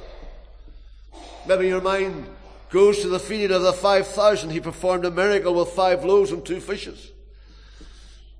Maybe 1.45 1.67
your 1.67 1.81
mind 1.81 2.27
goes 2.69 3.01
to 3.01 3.09
the 3.09 3.19
feeding 3.19 3.51
of 3.51 3.61
the 3.61 3.73
5,000. 3.73 4.51
He 4.51 4.61
performed 4.61 5.03
a 5.03 5.11
miracle 5.11 5.55
with 5.55 5.69
five 5.69 6.05
loaves 6.05 6.31
and 6.31 6.45
two 6.45 6.61
fishes. 6.61 7.11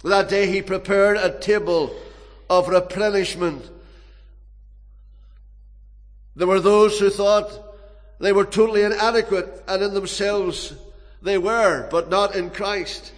That 0.05 0.29
day 0.29 0.47
he 0.47 0.61
prepared 0.61 1.17
a 1.17 1.37
table 1.37 1.93
of 2.49 2.69
replenishment. 2.69 3.69
There 6.37 6.47
were 6.47 6.61
those 6.61 6.97
who 6.99 7.09
thought 7.09 7.51
they 8.19 8.31
were 8.31 8.45
totally 8.45 8.83
inadequate 8.83 9.65
and 9.67 9.83
in 9.83 9.93
themselves 9.93 10.73
they 11.21 11.37
were, 11.37 11.87
but 11.89 12.09
not 12.09 12.35
in 12.35 12.49
Christ. 12.49 13.13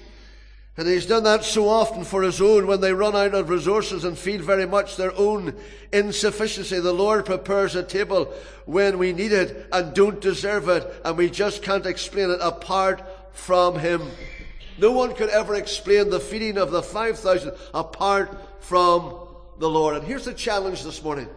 And 0.80 0.88
he's 0.88 1.06
done 1.06 1.24
that 1.24 1.44
so 1.44 1.68
often 1.68 2.06
for 2.06 2.22
his 2.22 2.40
own 2.40 2.66
when 2.66 2.80
they 2.80 2.94
run 2.94 3.14
out 3.14 3.34
of 3.34 3.50
resources 3.50 4.06
and 4.06 4.18
feel 4.18 4.42
very 4.42 4.66
much 4.66 4.96
their 4.96 5.14
own 5.14 5.54
insufficiency. 5.92 6.80
The 6.80 6.94
Lord 6.94 7.26
prepares 7.26 7.76
a 7.76 7.84
table 7.84 8.34
when 8.66 8.98
we 8.98 9.12
need 9.12 9.34
it 9.34 9.68
and 9.74 9.94
don't 9.94 10.22
deserve 10.22 10.70
it 10.70 10.90
and 11.04 11.18
we 11.18 11.30
just 11.30 11.64
can't 11.64 11.86
explain 11.86 12.30
it 12.30 12.40
apart 12.42 13.04
from 13.34 13.78
him. 13.78 14.04
No 14.78 14.94
one 14.94 15.16
could 15.16 15.28
ever 15.30 15.56
explain 15.56 16.10
the 16.10 16.20
feeding 16.22 16.58
of 16.58 16.72
the 16.72 16.82
5,000 16.82 17.52
apart 17.74 18.64
from 18.64 19.28
the 19.58 19.70
Lord. 19.70 19.98
And 19.98 20.08
here's 20.08 20.24
the 20.24 20.34
challenge 20.34 20.84
this 20.84 21.04
morning. 21.04 21.28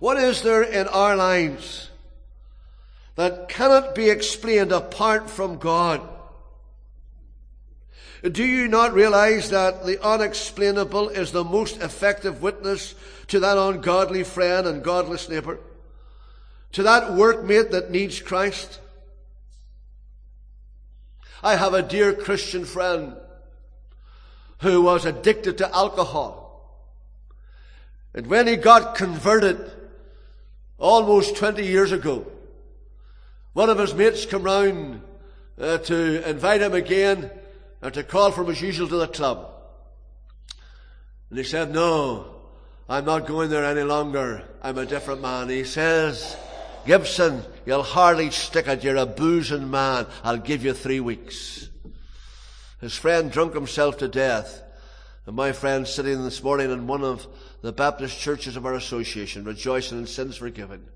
What 0.00 0.16
is 0.16 0.42
there 0.42 0.64
in 0.64 0.88
our 0.88 1.14
lives 1.14 1.88
that 3.16 3.48
cannot 3.48 3.94
be 3.94 4.08
explained 4.08 4.72
apart 4.72 5.28
from 5.28 5.58
God? 5.58 6.00
Do 8.22 8.44
you 8.44 8.68
not 8.68 8.94
realize 8.94 9.50
that 9.50 9.84
the 9.84 10.00
unexplainable 10.02 11.08
is 11.08 11.32
the 11.32 11.42
most 11.42 11.82
effective 11.82 12.40
witness 12.40 12.94
to 13.28 13.40
that 13.40 13.58
ungodly 13.58 14.22
friend 14.22 14.66
and 14.66 14.82
godless 14.82 15.28
neighbor? 15.28 15.58
To 16.72 16.84
that 16.84 17.10
workmate 17.10 17.72
that 17.72 17.90
needs 17.90 18.20
Christ? 18.20 18.78
I 21.42 21.56
have 21.56 21.74
a 21.74 21.82
dear 21.82 22.12
Christian 22.12 22.64
friend 22.64 23.16
who 24.60 24.82
was 24.82 25.04
addicted 25.04 25.58
to 25.58 25.74
alcohol. 25.74 26.42
And 28.14 28.28
when 28.28 28.46
he 28.46 28.54
got 28.54 28.94
converted 28.94 29.58
almost 30.78 31.36
20 31.36 31.66
years 31.66 31.90
ago, 31.90 32.26
one 33.52 33.68
of 33.68 33.78
his 33.78 33.94
mates 33.94 34.24
come 34.24 34.44
round 34.44 35.02
uh, 35.60 35.78
to 35.78 36.28
invite 36.28 36.62
him 36.62 36.72
again 36.72 37.30
and 37.82 37.92
to 37.94 38.02
call 38.02 38.30
from 38.30 38.48
as 38.48 38.60
usual 38.60 38.88
to 38.88 38.96
the 38.96 39.08
club. 39.08 39.52
And 41.28 41.38
he 41.38 41.44
said, 41.44 41.70
no, 41.70 42.34
I'm 42.88 43.04
not 43.04 43.26
going 43.26 43.50
there 43.50 43.64
any 43.64 43.82
longer. 43.82 44.42
I'm 44.62 44.78
a 44.78 44.86
different 44.86 45.20
man. 45.20 45.48
He 45.48 45.64
says, 45.64 46.36
Gibson, 46.86 47.42
you'll 47.66 47.82
hardly 47.82 48.30
stick 48.30 48.68
it. 48.68 48.84
You're 48.84 48.96
a 48.96 49.06
boozing 49.06 49.70
man. 49.70 50.06
I'll 50.24 50.38
give 50.38 50.64
you 50.64 50.72
three 50.72 51.00
weeks. 51.00 51.68
His 52.80 52.96
friend 52.96 53.30
drunk 53.30 53.54
himself 53.54 53.98
to 53.98 54.08
death. 54.08 54.62
And 55.26 55.36
my 55.36 55.52
friend 55.52 55.86
sitting 55.86 56.24
this 56.24 56.42
morning 56.42 56.70
in 56.70 56.86
one 56.86 57.04
of 57.04 57.26
the 57.60 57.72
Baptist 57.72 58.18
churches 58.18 58.56
of 58.56 58.66
our 58.66 58.74
association, 58.74 59.44
rejoicing 59.44 59.98
in 59.98 60.06
sins 60.06 60.38
forgiven 60.38 60.86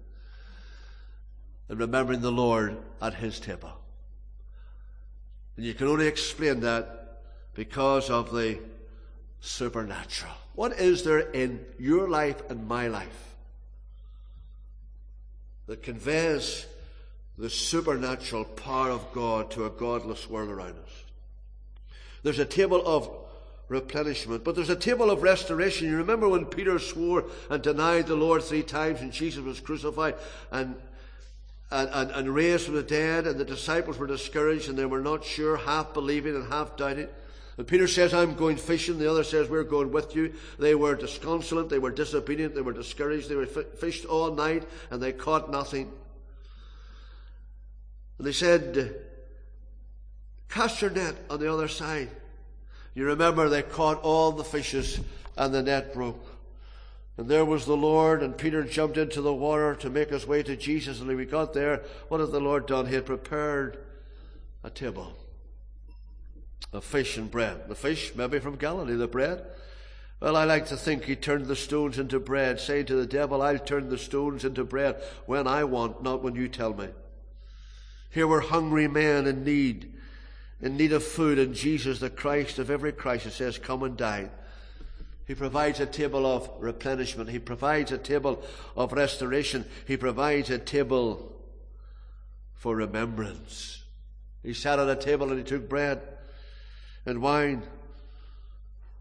and 1.69 1.79
remembering 1.79 2.21
the 2.21 2.33
Lord 2.33 2.77
at 3.01 3.15
his 3.15 3.41
table. 3.41 3.73
And 5.57 5.65
you 5.65 5.75
can 5.75 5.89
only 5.89 6.07
explain 6.07 6.61
that 6.61 7.23
because 7.55 8.11
of 8.11 8.33
the 8.33 8.59
supernatural. 9.41 10.35
What 10.55 10.73
is 10.79 11.03
there 11.03 11.19
in 11.19 11.65
your 11.79 12.09
life 12.09 12.43
and 12.51 12.69
my 12.69 12.89
life 12.89 13.35
that 15.67 15.83
conveys 15.83 16.67
the 17.39 17.51
supernatural 17.51 18.45
power 18.45 18.91
of 18.91 19.13
God 19.13 19.51
to 19.53 19.67
a 19.67 19.71
godless 19.71 20.29
world 20.29 20.51
around 20.51 20.77
us? 20.79 21.05
There's 22.23 22.39
a 22.39 22.45
table 22.45 22.83
of 22.87 23.11
replenishment, 23.69 24.45
but 24.45 24.55
there's 24.55 24.71
a 24.71 24.77
table 24.77 25.11
of 25.11 25.23
restoration. 25.23 25.89
You 25.89 25.97
remember 25.97 26.29
when 26.29 26.47
Peter 26.47 26.79
swore 26.79 27.25
and 27.51 27.63
denied 27.63 28.07
the 28.07 28.15
Lord 28.15 28.43
three 28.43 28.63
times 28.63 29.01
and 29.01 29.13
Jesus 29.13 29.43
was 29.45 29.61
crucified 29.61 30.15
and 30.51 30.77
and, 31.71 31.89
and, 31.93 32.11
and 32.13 32.35
raised 32.35 32.67
from 32.67 32.75
the 32.75 32.83
dead, 32.83 33.27
and 33.27 33.39
the 33.39 33.45
disciples 33.45 33.99
were 33.99 34.07
discouraged 34.07 34.69
and 34.69 34.79
they 34.79 34.87
were 34.87 35.01
not 35.01 35.25
sure, 35.25 35.57
half 35.57 35.93
believing 35.93 36.37
and 36.37 36.53
half 36.53 36.77
doubting. 36.77 37.09
And 37.57 37.67
Peter 37.67 37.89
says, 37.89 38.13
I'm 38.13 38.35
going 38.35 38.57
fishing. 38.57 38.99
The 38.99 39.11
other 39.11 39.25
says, 39.25 39.49
We're 39.49 39.65
going 39.65 39.91
with 39.91 40.15
you. 40.15 40.35
They 40.59 40.75
were 40.75 40.95
disconsolate. 40.95 41.71
They 41.71 41.79
were 41.79 41.91
disobedient. 41.91 42.55
They 42.55 42.61
were 42.61 42.73
discouraged. 42.73 43.29
They 43.29 43.35
were 43.35 43.47
fished 43.47 44.05
all 44.05 44.35
night 44.35 44.69
and 44.91 45.03
they 45.03 45.13
caught 45.13 45.51
nothing. 45.51 45.91
And 48.19 48.27
they 48.27 48.33
said, 48.33 48.97
Cast 50.51 50.83
your 50.83 50.91
net 50.91 51.15
on 51.31 51.41
the 51.41 51.53
other 51.53 51.69
side. 51.69 52.11
You 52.95 53.07
remember 53.07 53.49
they 53.49 53.63
caught 53.63 54.03
all 54.03 54.33
the 54.33 54.45
fishes 54.45 55.01
and 55.37 55.53
the 55.53 55.63
net 55.63 55.95
broke. 55.95 56.36
And 57.19 57.29
there 57.29 57.45
was 57.45 57.65
the 57.65 57.77
Lord, 57.77 58.23
and 58.23 58.37
Peter 58.37 58.63
jumped 58.63 58.99
into 58.99 59.23
the 59.23 59.33
water 59.33 59.75
to 59.77 59.89
make 59.89 60.11
his 60.11 60.27
way 60.27 60.43
to 60.43 60.57
Jesus. 60.57 60.99
And 60.99 61.09
when 61.09 61.17
we 61.17 61.25
got 61.25 61.55
there, 61.55 61.83
what 62.09 62.21
had 62.21 62.31
the 62.31 62.41
Lord 62.41 62.67
done? 62.67 62.87
He 62.87 62.95
had 62.95 63.07
prepared 63.07 63.79
a 64.63 64.69
table 64.69 65.15
of 66.73 66.85
fish 66.85 67.17
and 67.17 67.31
bread. 67.31 67.69
The 67.69 67.75
fish, 67.75 68.15
maybe 68.15 68.39
from 68.39 68.57
Galilee, 68.57 68.97
the 68.97 69.09
bread. 69.09 69.45
Well, 70.21 70.37
I 70.37 70.45
like 70.45 70.67
to 70.67 70.77
think 70.77 71.05
he 71.05 71.17
turned 71.17 71.47
the 71.47 71.57
stones 71.57 71.99
into 71.99 72.19
bread, 72.19 72.61
saying 72.61 72.87
to 72.87 72.97
the 72.97 73.07
devil, 73.07 73.43
I'll 73.43 73.59
turn 73.59 73.89
the 73.89 73.99
stones 73.99 74.45
into 74.45 74.65
bread 74.65 75.03
when 75.27 75.47
I 75.47 75.65
want, 75.65 76.03
not 76.03 76.23
when 76.23 76.35
you 76.35 76.49
tell 76.49 76.75
me. 76.75 76.89
Here 78.11 78.27
were 78.27 78.41
hungry 78.41 78.89
men 78.89 79.27
in 79.27 79.45
need, 79.45 79.93
in 80.61 80.77
need 80.77 80.93
of 80.93 81.05
food, 81.05 81.39
and 81.39 81.55
Jesus, 81.55 82.01
the 82.01 82.09
Christ 82.09 82.59
of 82.59 82.71
every 82.71 82.93
crisis, 82.93 83.35
says, 83.35 83.59
Come 83.59 83.83
and 83.83 83.97
dine. 83.97 84.31
He 85.27 85.35
provides 85.35 85.81
a 85.81 85.87
table 85.87 86.25
of 86.25 86.49
replenishment. 86.59 87.31
He 87.31 87.41
provides 87.41 87.91
a 87.91 87.99
table 87.99 88.43
of 88.77 88.93
restoration. 88.93 89.65
He 89.87 89.97
provides 89.97 90.51
a 90.51 90.59
table 90.59 91.33
for 92.55 92.77
remembrance. 92.77 93.83
He 94.45 94.55
sat 94.55 94.79
at 94.79 94.89
a 94.89 94.95
table 94.95 95.31
and 95.31 95.39
he 95.39 95.45
took 95.45 95.69
bread 95.69 96.01
and 97.05 97.21
wine. 97.21 97.63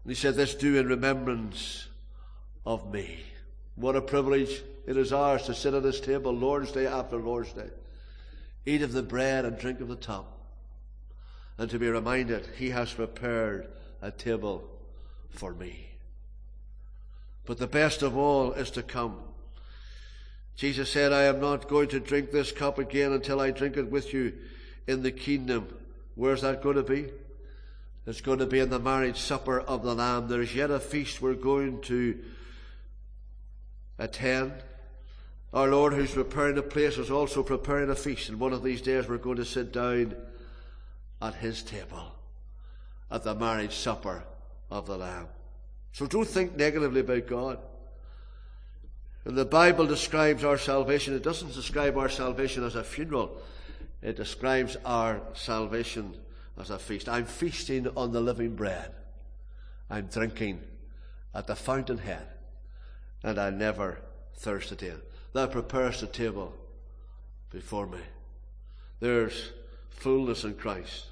And 0.02 0.10
he 0.10 0.14
said, 0.14 0.34
This 0.34 0.54
do 0.54 0.76
in 0.76 0.88
remembrance 0.88 1.86
of 2.64 2.92
me. 2.92 3.20
What 3.76 3.94
a 3.94 4.02
privilege 4.02 4.62
it 4.86 4.96
is 4.96 5.12
ours 5.12 5.42
to 5.44 5.54
sit 5.54 5.74
at 5.74 5.84
this 5.84 6.00
table 6.00 6.32
Lord's 6.32 6.72
Day 6.72 6.86
after 6.86 7.18
Lord's 7.18 7.52
Day, 7.52 7.68
eat 8.64 8.82
of 8.82 8.92
the 8.92 9.02
bread 9.02 9.44
and 9.44 9.58
drink 9.58 9.80
of 9.80 9.88
the 9.88 9.96
cup, 9.96 10.40
and 11.58 11.70
to 11.70 11.78
be 11.78 11.88
reminded 11.88 12.48
He 12.56 12.70
has 12.70 12.92
prepared 12.92 13.68
a 14.00 14.10
table 14.10 14.68
for 15.30 15.52
me. 15.54 15.95
But 17.46 17.58
the 17.58 17.66
best 17.66 18.02
of 18.02 18.16
all 18.16 18.52
is 18.52 18.70
to 18.72 18.82
come. 18.82 19.18
Jesus 20.56 20.90
said, 20.90 21.12
I 21.12 21.24
am 21.24 21.40
not 21.40 21.68
going 21.68 21.88
to 21.88 22.00
drink 22.00 22.30
this 22.30 22.50
cup 22.50 22.78
again 22.78 23.12
until 23.12 23.40
I 23.40 23.50
drink 23.50 23.76
it 23.76 23.90
with 23.90 24.12
you 24.12 24.34
in 24.86 25.02
the 25.02 25.12
kingdom. 25.12 25.68
Where's 26.14 26.42
that 26.42 26.62
going 26.62 26.76
to 26.76 26.82
be? 26.82 27.10
It's 28.06 28.20
going 28.20 28.38
to 28.38 28.46
be 28.46 28.60
in 28.60 28.70
the 28.70 28.78
marriage 28.78 29.18
supper 29.18 29.60
of 29.60 29.82
the 29.82 29.94
Lamb. 29.94 30.28
There's 30.28 30.54
yet 30.54 30.70
a 30.70 30.80
feast 30.80 31.20
we're 31.20 31.34
going 31.34 31.80
to 31.82 32.18
attend. 33.98 34.52
Our 35.52 35.68
Lord, 35.68 35.92
who's 35.92 36.12
preparing 36.12 36.58
a 36.58 36.62
place, 36.62 36.98
is 36.98 37.10
also 37.10 37.42
preparing 37.42 37.90
a 37.90 37.94
feast. 37.94 38.28
And 38.28 38.40
one 38.40 38.52
of 38.52 38.62
these 38.62 38.80
days 38.80 39.08
we're 39.08 39.18
going 39.18 39.36
to 39.36 39.44
sit 39.44 39.72
down 39.72 40.16
at 41.20 41.34
His 41.34 41.62
table 41.62 42.12
at 43.10 43.24
the 43.24 43.34
marriage 43.34 43.74
supper 43.74 44.24
of 44.70 44.86
the 44.86 44.96
Lamb. 44.96 45.28
So 45.96 46.06
don't 46.06 46.28
think 46.28 46.58
negatively 46.58 47.00
about 47.00 47.26
God. 47.26 47.58
When 49.22 49.34
the 49.34 49.46
Bible 49.46 49.86
describes 49.86 50.44
our 50.44 50.58
salvation, 50.58 51.14
it 51.14 51.22
doesn't 51.22 51.54
describe 51.54 51.96
our 51.96 52.10
salvation 52.10 52.64
as 52.64 52.74
a 52.74 52.84
funeral. 52.84 53.40
It 54.02 54.14
describes 54.14 54.76
our 54.84 55.22
salvation 55.32 56.14
as 56.60 56.68
a 56.68 56.78
feast. 56.78 57.08
I'm 57.08 57.24
feasting 57.24 57.88
on 57.96 58.12
the 58.12 58.20
living 58.20 58.56
bread. 58.56 58.90
I'm 59.88 60.08
drinking 60.08 60.60
at 61.34 61.46
the 61.46 61.56
fountainhead, 61.56 62.26
and 63.22 63.38
I 63.38 63.48
never 63.48 64.02
thirst 64.34 64.72
again. 64.72 65.00
Thou 65.32 65.46
preparest 65.46 66.02
a 66.02 66.08
table 66.08 66.52
before 67.48 67.86
me. 67.86 68.00
There's 69.00 69.50
fullness 69.88 70.44
in 70.44 70.56
Christ. 70.56 71.06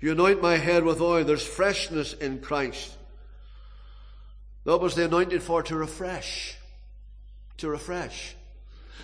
You 0.00 0.12
anoint 0.12 0.40
my 0.40 0.56
head 0.56 0.82
with 0.82 1.02
oil. 1.02 1.24
There's 1.24 1.46
freshness 1.46 2.14
in 2.14 2.40
Christ. 2.40 2.96
That 4.64 4.78
was 4.78 4.94
the 4.94 5.04
anointed 5.04 5.42
for 5.42 5.62
to 5.62 5.76
refresh. 5.76 6.56
To 7.58 7.68
refresh. 7.68 8.34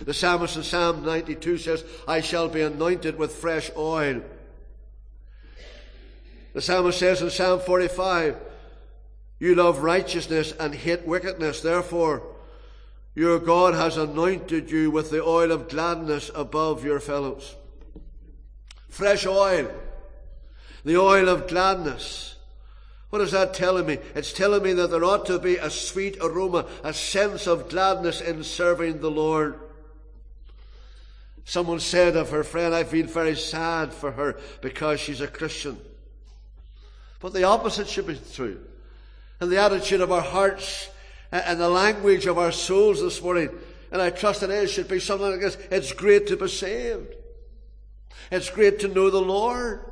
The 0.03 0.13
psalmist 0.13 0.57
in 0.57 0.63
Psalm 0.63 1.05
92 1.05 1.57
says, 1.59 1.83
I 2.07 2.21
shall 2.21 2.49
be 2.49 2.61
anointed 2.61 3.17
with 3.17 3.35
fresh 3.35 3.69
oil. 3.77 4.21
The 6.53 6.61
psalmist 6.61 6.97
says 6.99 7.21
in 7.21 7.29
Psalm 7.29 7.59
45, 7.59 8.37
You 9.39 9.55
love 9.55 9.79
righteousness 9.79 10.53
and 10.59 10.73
hate 10.73 11.05
wickedness. 11.05 11.61
Therefore, 11.61 12.23
your 13.13 13.39
God 13.39 13.75
has 13.75 13.97
anointed 13.97 14.71
you 14.71 14.89
with 14.89 15.11
the 15.11 15.23
oil 15.23 15.51
of 15.51 15.69
gladness 15.69 16.31
above 16.33 16.83
your 16.83 16.99
fellows. 16.99 17.55
Fresh 18.89 19.25
oil. 19.25 19.71
The 20.83 20.97
oil 20.97 21.29
of 21.29 21.47
gladness. 21.47 22.30
What 23.11 23.21
is 23.21 23.31
that 23.31 23.53
telling 23.53 23.85
me? 23.85 23.99
It's 24.15 24.31
telling 24.31 24.63
me 24.63 24.71
that 24.73 24.89
there 24.89 25.03
ought 25.03 25.25
to 25.25 25.37
be 25.37 25.57
a 25.57 25.69
sweet 25.69 26.17
aroma, 26.21 26.65
a 26.81 26.93
sense 26.93 27.45
of 27.45 27.69
gladness 27.69 28.21
in 28.21 28.41
serving 28.41 29.01
the 29.01 29.11
Lord. 29.11 29.59
Someone 31.43 31.81
said 31.81 32.15
of 32.15 32.29
her 32.29 32.45
friend, 32.45 32.73
I 32.73 32.85
feel 32.85 33.05
very 33.07 33.35
sad 33.35 33.91
for 33.91 34.11
her 34.13 34.39
because 34.61 35.01
she's 35.01 35.19
a 35.19 35.27
Christian. 35.27 35.77
But 37.19 37.33
the 37.33 37.43
opposite 37.43 37.89
should 37.89 38.07
be 38.07 38.17
true. 38.33 38.61
And 39.41 39.51
the 39.51 39.59
attitude 39.59 39.99
of 39.99 40.13
our 40.13 40.21
hearts 40.21 40.89
and 41.33 41.59
the 41.59 41.67
language 41.67 42.27
of 42.27 42.37
our 42.37 42.53
souls 42.53 43.01
this 43.01 43.21
morning, 43.21 43.49
and 43.91 44.01
I 44.01 44.11
trust 44.11 44.41
it 44.41 44.51
is, 44.51 44.71
should 44.71 44.87
be 44.87 45.01
something 45.01 45.31
like 45.31 45.41
this. 45.41 45.57
It's 45.69 45.91
great 45.91 46.27
to 46.27 46.37
be 46.37 46.47
saved. 46.47 47.13
It's 48.31 48.49
great 48.49 48.79
to 48.79 48.87
know 48.87 49.09
the 49.09 49.21
Lord. 49.21 49.90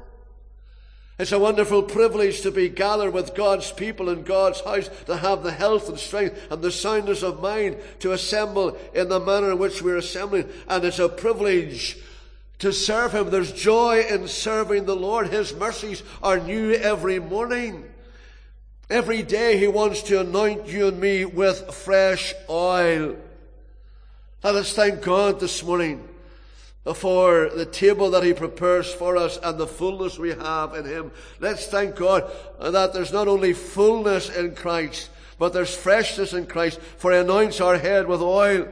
It's 1.20 1.34
a 1.34 1.38
wonderful 1.38 1.84
privilege 1.84 2.40
to 2.42 2.52
be 2.52 2.70
gathered 2.70 3.12
with 3.12 3.36
God's 3.36 3.74
people 3.74 4.08
in 4.08 4.24
God's 4.24 4.62
house, 4.62 4.90
to 5.06 5.18
have 5.18 5.44
the 5.44 5.52
health 5.52 5.90
and 5.90 6.00
strength 6.00 6.48
and 6.50 6.62
the 6.62 6.72
soundness 6.72 7.24
of 7.24 7.42
mind 7.42 7.76
to 8.00 8.14
assemble 8.14 8.78
in 8.94 9.10
the 9.10 9.20
manner 9.20 9.52
in 9.52 9.60
which 9.60 9.82
we're 9.82 9.98
assembling. 9.98 10.48
And 10.70 10.86
it's 10.86 10.98
a 10.98 11.10
privilege 11.10 11.98
to 12.60 12.72
serve 12.72 13.12
Him. 13.12 13.32
There's 13.32 13.52
joy 13.52 14.06
in 14.10 14.30
serving 14.30 14.86
the 14.86 14.96
Lord. 14.96 15.28
His 15.28 15.54
mercies 15.54 16.04
are 16.24 16.40
new 16.40 16.72
every 16.72 17.20
morning. 17.20 17.84
Every 18.90 19.22
day 19.22 19.58
He 19.58 19.68
wants 19.68 20.02
to 20.04 20.22
anoint 20.22 20.68
you 20.68 20.88
and 20.88 21.02
me 21.02 21.26
with 21.26 21.74
fresh 21.74 22.34
oil. 22.50 23.18
Let 24.42 24.56
us 24.56 24.72
thank 24.72 25.02
God 25.02 25.42
this 25.42 25.62
morning 25.64 26.09
for 26.96 27.50
the 27.50 27.66
table 27.66 28.12
that 28.12 28.24
He 28.24 28.34
prepares 28.34 28.92
for 28.92 29.18
us 29.18 29.38
and 29.44 29.58
the 29.58 29.68
fullness 29.68 30.18
we 30.18 30.30
have 30.30 30.74
in 30.74 30.86
Him. 30.86 31.12
Let's 31.40 31.68
thank 31.68 31.96
God 31.96 32.32
that 32.60 32.94
there's 32.94 33.14
not 33.14 33.28
only 33.28 33.54
fullness 33.54 34.30
in 34.30 34.56
Christ, 34.56 35.10
but 35.38 35.54
there's 35.54 35.76
freshness 35.76 36.34
in 36.34 36.48
Christ, 36.48 36.80
for 36.80 37.12
He 37.12 37.18
anoints 37.18 37.62
our 37.62 37.78
head 37.78 38.08
with 38.08 38.22
oil. 38.22 38.68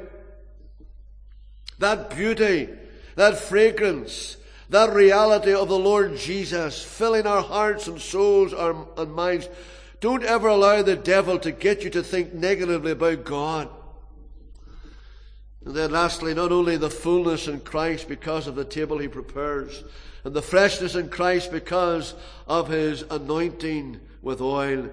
That 1.80 2.16
beauty, 2.16 2.70
that 3.16 3.38
fragrance, 3.38 4.38
that 4.70 4.94
reality 4.94 5.54
of 5.54 5.70
the 5.70 5.78
Lord 5.78 6.18
Jesus 6.18 6.84
filling 6.84 7.28
our 7.28 7.42
hearts 7.42 7.88
and 7.88 8.02
souls 8.02 8.54
and 8.54 9.14
minds. 9.14 9.48
Don't 10.00 10.24
ever 10.24 10.48
allow 10.48 10.82
the 10.82 10.96
devil 10.96 11.40
to 11.40 11.52
get 11.52 11.84
you 11.84 11.90
to 11.92 12.04
think 12.04 12.34
negatively 12.34 12.92
about 12.92 13.24
God. 13.24 13.70
And 15.68 15.76
then 15.76 15.92
lastly, 15.92 16.34
not 16.34 16.54
only 16.54 16.78
the 16.78 16.90
fullness 16.90 17.50
in 17.50 17.60
Christ 17.60 18.08
because 18.08 18.48
of 18.48 18.56
the 18.56 18.64
table 18.64 19.00
he 19.00 19.10
prepares, 19.10 19.84
and 20.24 20.34
the 20.34 20.42
freshness 20.42 20.96
in 20.96 21.10
Christ 21.10 21.52
because 21.52 22.14
of 22.48 22.70
his 22.70 23.02
anointing 23.02 24.00
with 24.22 24.40
oil, 24.40 24.90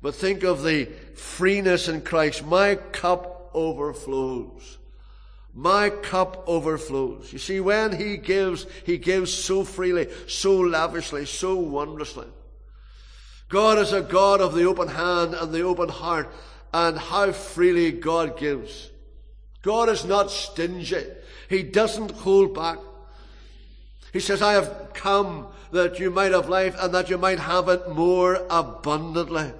but 0.00 0.14
think 0.14 0.44
of 0.44 0.62
the 0.62 0.84
freeness 1.16 1.88
in 1.88 2.00
Christ. 2.02 2.44
My 2.44 2.76
cup 2.76 3.50
overflows. 3.54 4.78
My 5.52 5.90
cup 5.90 6.44
overflows. 6.46 7.32
You 7.32 7.40
see, 7.40 7.58
when 7.58 7.90
He 7.90 8.16
gives, 8.16 8.68
He 8.86 8.98
gives 8.98 9.34
so 9.34 9.64
freely, 9.64 10.06
so 10.28 10.60
lavishly, 10.60 11.26
so 11.26 11.56
wondrously. 11.56 12.28
God 13.48 13.78
is 13.78 13.92
a 13.92 14.00
God 14.00 14.40
of 14.40 14.54
the 14.54 14.64
open 14.64 14.86
hand 14.86 15.34
and 15.34 15.52
the 15.52 15.62
open 15.62 15.88
heart, 15.88 16.32
and 16.72 16.96
how 16.96 17.32
freely 17.32 17.90
God 17.90 18.38
gives. 18.38 18.90
God 19.64 19.88
is 19.88 20.04
not 20.04 20.30
stingy. 20.30 21.04
He 21.48 21.62
doesn't 21.62 22.10
hold 22.10 22.54
back. 22.54 22.78
He 24.12 24.20
says, 24.20 24.42
I 24.42 24.52
have 24.52 24.92
come 24.92 25.48
that 25.72 25.98
you 25.98 26.10
might 26.10 26.32
have 26.32 26.48
life 26.48 26.76
and 26.78 26.94
that 26.94 27.08
you 27.08 27.16
might 27.16 27.40
have 27.40 27.68
it 27.68 27.88
more 27.88 28.46
abundantly. 28.50 29.52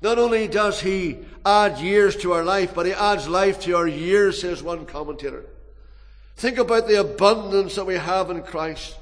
Not 0.00 0.18
only 0.18 0.46
does 0.46 0.80
he 0.80 1.18
add 1.44 1.78
years 1.78 2.16
to 2.18 2.32
our 2.32 2.44
life, 2.44 2.72
but 2.72 2.86
he 2.86 2.92
adds 2.92 3.28
life 3.28 3.60
to 3.62 3.76
our 3.76 3.88
years, 3.88 4.40
says 4.40 4.62
one 4.62 4.86
commentator. 4.86 5.44
Think 6.36 6.58
about 6.58 6.86
the 6.86 7.00
abundance 7.00 7.74
that 7.74 7.86
we 7.86 7.94
have 7.94 8.30
in 8.30 8.42
Christ. 8.42 8.96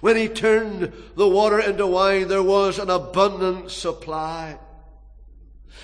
When 0.00 0.16
he 0.16 0.28
turned 0.28 0.92
the 1.16 1.28
water 1.28 1.60
into 1.60 1.86
wine, 1.86 2.28
there 2.28 2.42
was 2.42 2.78
an 2.78 2.88
abundant 2.88 3.70
supply. 3.70 4.58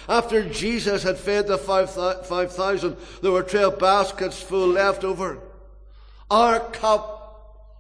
After 0.09 0.48
Jesus 0.48 1.03
had 1.03 1.18
fed 1.18 1.46
the 1.46 1.59
5,000, 1.59 2.96
there 3.22 3.33
were 3.33 3.42
12 3.42 3.79
baskets 3.79 4.40
full 4.40 4.68
left 4.68 5.05
over. 5.05 5.38
Our 6.31 6.61
cup 6.61 7.74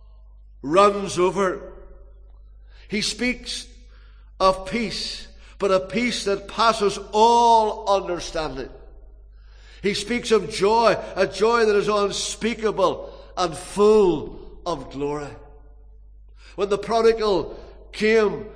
runs 0.62 1.18
over. 1.18 1.72
He 2.88 3.02
speaks 3.02 3.66
of 4.40 4.66
peace 4.66 5.28
but 5.58 5.72
a 5.72 5.80
peace 5.80 6.24
that 6.24 6.48
passes 6.48 6.98
all 7.12 7.88
understanding. 7.88 8.68
He 9.82 9.94
speaks 9.94 10.30
of 10.30 10.50
joy, 10.50 10.96
a 11.16 11.26
joy 11.26 11.64
that 11.64 11.76
is 11.76 11.88
unspeakable 11.88 13.12
and 13.36 13.56
full 13.56 14.60
of 14.64 14.90
glory. 14.90 15.30
When 16.56 16.68
the 16.68 16.78
prodigal 16.78 17.58
came 17.92 18.46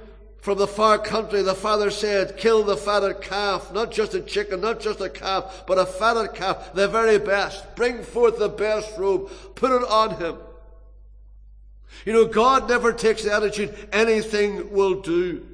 from 0.43 0.59
the 0.59 0.67
far 0.67 0.99
country, 0.99 1.41
the 1.41 1.55
father 1.55 1.89
said, 1.89 2.37
kill 2.37 2.65
the 2.65 2.77
fatted 2.77 3.21
calf, 3.21 3.73
not 3.73 3.93
just 3.93 4.13
a 4.13 4.21
chicken, 4.21 4.61
not 4.61 4.81
just 4.81 5.01
a 5.01 5.09
calf, 5.09 5.63
but 5.69 5.79
a 5.79 5.87
fatted 5.87 6.35
calf, 6.35 6.75
the 6.75 6.89
very 6.89 7.17
best. 7.17 7.77
Bring 7.77 8.03
forth 8.03 8.41
the 8.41 8.49
best 8.49 8.99
robe, 8.99 9.31
put 9.55 9.71
it 9.71 9.89
on 9.89 10.17
him. 10.17 10.37
You 12.05 12.13
know, 12.13 12.25
God 12.25 12.69
never 12.69 12.93
takes 12.93 13.23
the 13.23 13.33
attitude, 13.33 13.73
anything 13.93 14.73
will 14.73 15.01
do. 15.01 15.47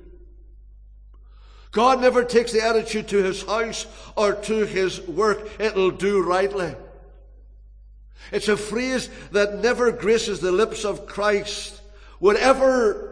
God 1.71 2.01
never 2.01 2.25
takes 2.25 2.53
the 2.53 2.65
attitude 2.65 3.09
to 3.09 3.23
his 3.23 3.43
house 3.43 3.87
or 4.17 4.33
to 4.33 4.65
his 4.65 5.03
work, 5.03 5.61
it'll 5.61 5.91
do 5.91 6.23
rightly. 6.23 6.75
It's 8.33 8.49
a 8.49 8.57
phrase 8.57 9.11
that 9.33 9.59
never 9.59 9.93
graces 9.93 10.41
the 10.41 10.51
lips 10.51 10.87
of 10.87 11.07
Christ. 11.07 11.79
Whatever 12.21 13.08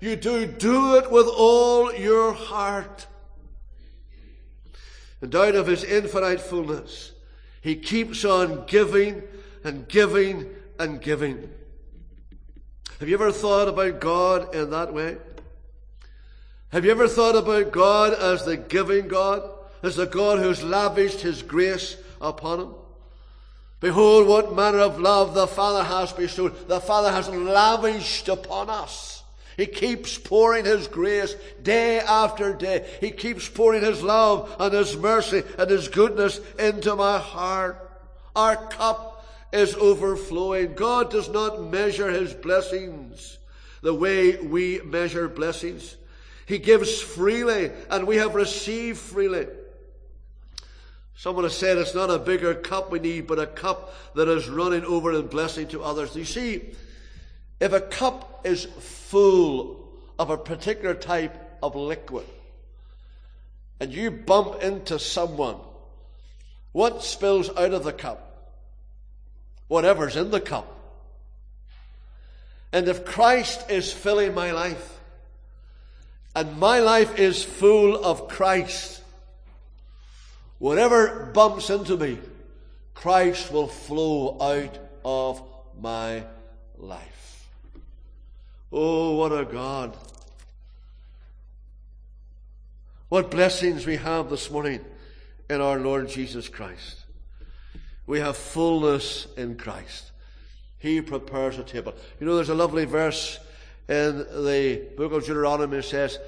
you 0.00 0.16
do, 0.16 0.46
do 0.46 0.96
it 0.96 1.10
with 1.10 1.26
all 1.26 1.92
your 1.94 2.32
heart. 2.32 3.06
And 5.20 5.34
out 5.34 5.54
of 5.54 5.66
his 5.66 5.82
infinite 5.82 6.40
fullness, 6.40 7.12
he 7.60 7.76
keeps 7.76 8.24
on 8.24 8.66
giving 8.66 9.22
and 9.64 9.88
giving 9.88 10.46
and 10.78 11.00
giving. 11.00 11.50
Have 13.00 13.08
you 13.08 13.14
ever 13.14 13.32
thought 13.32 13.68
about 13.68 14.00
God 14.00 14.54
in 14.54 14.70
that 14.70 14.92
way? 14.92 15.16
Have 16.70 16.84
you 16.84 16.90
ever 16.90 17.08
thought 17.08 17.36
about 17.36 17.72
God 17.72 18.12
as 18.12 18.44
the 18.44 18.56
giving 18.56 19.08
God? 19.08 19.48
As 19.82 19.96
the 19.96 20.06
God 20.06 20.38
who's 20.38 20.62
lavished 20.62 21.20
His 21.20 21.42
grace 21.42 21.96
upon 22.20 22.60
him? 22.60 22.74
Behold, 23.80 24.26
what 24.26 24.54
manner 24.54 24.80
of 24.80 25.00
love 25.00 25.34
the 25.34 25.46
Father 25.46 25.84
has 25.84 26.12
bestowed. 26.12 26.68
The 26.68 26.80
Father 26.80 27.12
has 27.12 27.28
lavished 27.28 28.28
upon 28.28 28.70
us. 28.70 29.17
He 29.58 29.66
keeps 29.66 30.16
pouring 30.16 30.64
His 30.64 30.86
grace 30.86 31.34
day 31.60 31.98
after 31.98 32.54
day. 32.54 32.88
He 33.00 33.10
keeps 33.10 33.48
pouring 33.48 33.82
His 33.82 34.02
love 34.04 34.54
and 34.60 34.72
His 34.72 34.96
mercy 34.96 35.42
and 35.58 35.68
His 35.68 35.88
goodness 35.88 36.40
into 36.58 36.94
my 36.94 37.18
heart. 37.18 37.90
Our 38.36 38.54
cup 38.68 39.26
is 39.52 39.74
overflowing. 39.74 40.74
God 40.74 41.10
does 41.10 41.28
not 41.28 41.60
measure 41.60 42.08
His 42.08 42.32
blessings 42.32 43.36
the 43.82 43.92
way 43.92 44.36
we 44.36 44.80
measure 44.84 45.28
blessings. 45.28 45.96
He 46.46 46.58
gives 46.58 47.00
freely, 47.00 47.72
and 47.90 48.06
we 48.06 48.16
have 48.16 48.36
received 48.36 48.98
freely. 48.98 49.48
Someone 51.16 51.44
has 51.44 51.56
said 51.56 51.78
it's 51.78 51.96
not 51.96 52.10
a 52.10 52.18
bigger 52.20 52.54
cup 52.54 52.92
we 52.92 53.00
need, 53.00 53.26
but 53.26 53.40
a 53.40 53.46
cup 53.46 53.92
that 54.14 54.28
is 54.28 54.48
running 54.48 54.84
over 54.84 55.12
in 55.12 55.26
blessing 55.26 55.66
to 55.68 55.82
others. 55.82 56.14
You 56.14 56.24
see, 56.24 56.74
if 57.60 57.72
a 57.72 57.80
cup 57.80 58.42
is 58.44 58.64
full 58.64 59.88
of 60.18 60.30
a 60.30 60.36
particular 60.36 60.94
type 60.94 61.58
of 61.62 61.74
liquid, 61.74 62.26
and 63.80 63.92
you 63.92 64.10
bump 64.10 64.62
into 64.62 64.98
someone, 64.98 65.56
what 66.72 67.02
spills 67.02 67.48
out 67.50 67.72
of 67.72 67.84
the 67.84 67.92
cup? 67.92 68.24
Whatever's 69.68 70.16
in 70.16 70.30
the 70.30 70.40
cup. 70.40 70.74
And 72.72 72.88
if 72.88 73.04
Christ 73.04 73.70
is 73.70 73.92
filling 73.92 74.34
my 74.34 74.52
life, 74.52 74.98
and 76.34 76.56
my 76.58 76.78
life 76.78 77.18
is 77.18 77.42
full 77.42 77.96
of 78.04 78.28
Christ. 78.28 79.02
Whatever 80.58 81.30
bumps 81.34 81.68
into 81.70 81.96
me, 81.96 82.18
Christ 82.94 83.52
will 83.52 83.66
flow 83.66 84.40
out 84.40 84.78
of 85.04 85.42
my 85.80 86.24
life. 86.76 87.17
Oh, 88.70 89.16
what 89.16 89.32
a 89.32 89.44
God. 89.44 89.96
What 93.08 93.30
blessings 93.30 93.86
we 93.86 93.96
have 93.96 94.28
this 94.28 94.50
morning 94.50 94.84
in 95.48 95.60
our 95.60 95.78
Lord 95.78 96.08
Jesus 96.08 96.48
Christ. 96.48 97.04
We 98.06 98.20
have 98.20 98.36
fullness 98.36 99.26
in 99.36 99.56
Christ. 99.56 100.10
He 100.78 101.00
prepares 101.00 101.58
a 101.58 101.64
table. 101.64 101.94
You 102.20 102.26
know, 102.26 102.36
there's 102.36 102.48
a 102.50 102.54
lovely 102.54 102.84
verse 102.84 103.38
in 103.88 104.18
the 104.18 104.86
book 104.96 105.12
of 105.12 105.24
Deuteronomy 105.24 105.82
says, 105.82 106.18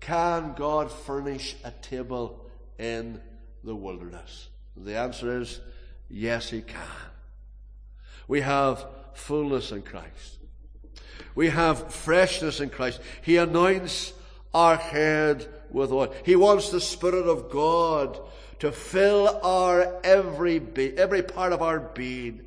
Can 0.00 0.52
God 0.54 0.92
furnish 0.92 1.56
a 1.64 1.70
table 1.70 2.46
in 2.78 3.20
the 3.64 3.74
wilderness? 3.74 4.48
The 4.76 4.96
answer 4.96 5.40
is, 5.40 5.60
Yes, 6.08 6.50
He 6.50 6.60
can. 6.60 6.78
We 8.28 8.42
have 8.42 8.84
fullness 9.14 9.72
in 9.72 9.82
Christ. 9.82 10.36
We 11.34 11.48
have 11.50 11.92
freshness 11.92 12.60
in 12.60 12.70
Christ. 12.70 13.00
He 13.22 13.36
anoints 13.36 14.12
our 14.54 14.76
head 14.76 15.46
with 15.70 15.92
oil. 15.92 16.14
He 16.24 16.36
wants 16.36 16.70
the 16.70 16.80
Spirit 16.80 17.26
of 17.26 17.50
God 17.50 18.18
to 18.60 18.72
fill 18.72 19.40
our 19.42 20.00
every 20.02 20.58
be- 20.58 20.96
every 20.96 21.22
part 21.22 21.52
of 21.52 21.60
our 21.60 21.78
being 21.78 22.42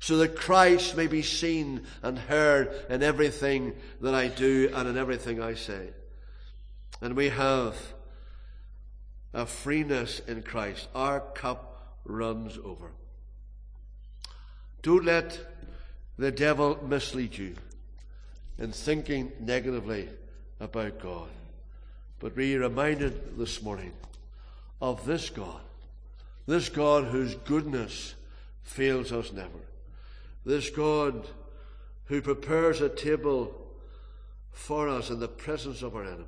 so 0.00 0.16
that 0.18 0.36
Christ 0.36 0.96
may 0.96 1.06
be 1.06 1.22
seen 1.22 1.86
and 2.02 2.18
heard 2.18 2.72
in 2.88 3.02
everything 3.02 3.74
that 4.00 4.14
I 4.14 4.28
do 4.28 4.70
and 4.72 4.88
in 4.88 4.96
everything 4.96 5.42
I 5.42 5.54
say. 5.54 5.88
And 7.00 7.14
we 7.14 7.28
have 7.28 7.76
a 9.34 9.44
freeness 9.44 10.20
in 10.20 10.42
Christ. 10.42 10.88
Our 10.94 11.20
cup 11.20 11.98
runs 12.04 12.58
over. 12.64 12.92
Don't 14.82 15.04
let 15.04 15.38
the 16.16 16.30
devil 16.30 16.78
mislead 16.82 17.36
you 17.36 17.56
in 18.58 18.72
thinking 18.72 19.32
negatively 19.40 20.08
about 20.60 21.00
God. 21.00 21.28
But 22.18 22.34
be 22.34 22.56
reminded 22.56 23.38
this 23.38 23.62
morning 23.62 23.92
of 24.80 25.04
this 25.06 25.30
God, 25.30 25.60
this 26.46 26.68
God 26.68 27.04
whose 27.04 27.34
goodness 27.34 28.14
fails 28.62 29.12
us 29.12 29.32
never. 29.32 29.60
This 30.44 30.70
God 30.70 31.26
who 32.06 32.20
prepares 32.20 32.80
a 32.80 32.88
table 32.88 33.54
for 34.50 34.88
us 34.88 35.10
in 35.10 35.20
the 35.20 35.28
presence 35.28 35.82
of 35.82 35.94
our 35.94 36.04
enemies. 36.04 36.26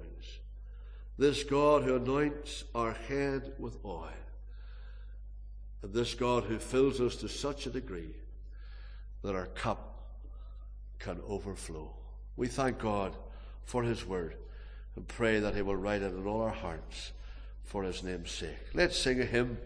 This 1.19 1.43
God 1.43 1.83
who 1.83 1.97
anoints 1.97 2.65
our 2.75 2.93
head 2.93 3.53
with 3.59 3.79
oil. 3.85 4.09
And 5.83 5.93
this 5.93 6.15
God 6.15 6.45
who 6.45 6.59
fills 6.59 7.01
us 7.01 7.17
to 7.17 7.29
such 7.29 7.67
a 7.67 7.71
degree 7.71 8.15
that 9.23 9.35
our 9.35 9.47
cup 9.47 10.21
can 10.99 11.21
overflow. 11.27 11.91
We 12.37 12.49
thank 12.49 12.79
God 12.79 13.17
for 13.65 13.83
His 13.83 14.07
word 14.07 14.37
and 14.97 15.07
pray 15.07 15.41
that 15.41 15.55
He 15.55 15.63
will 15.63 15.77
write 15.77 16.03
it 16.03 16.15
in 16.15 16.27
all 16.27 16.43
our 16.43 16.51
hearts 16.51 17.13
for 17.65 17.83
His 17.85 18.03
name's 18.03 18.31
sake. 18.31 18.59
Let's 18.75 18.99
sing 18.99 19.21
a 19.21 19.25
hymn. 19.25 19.59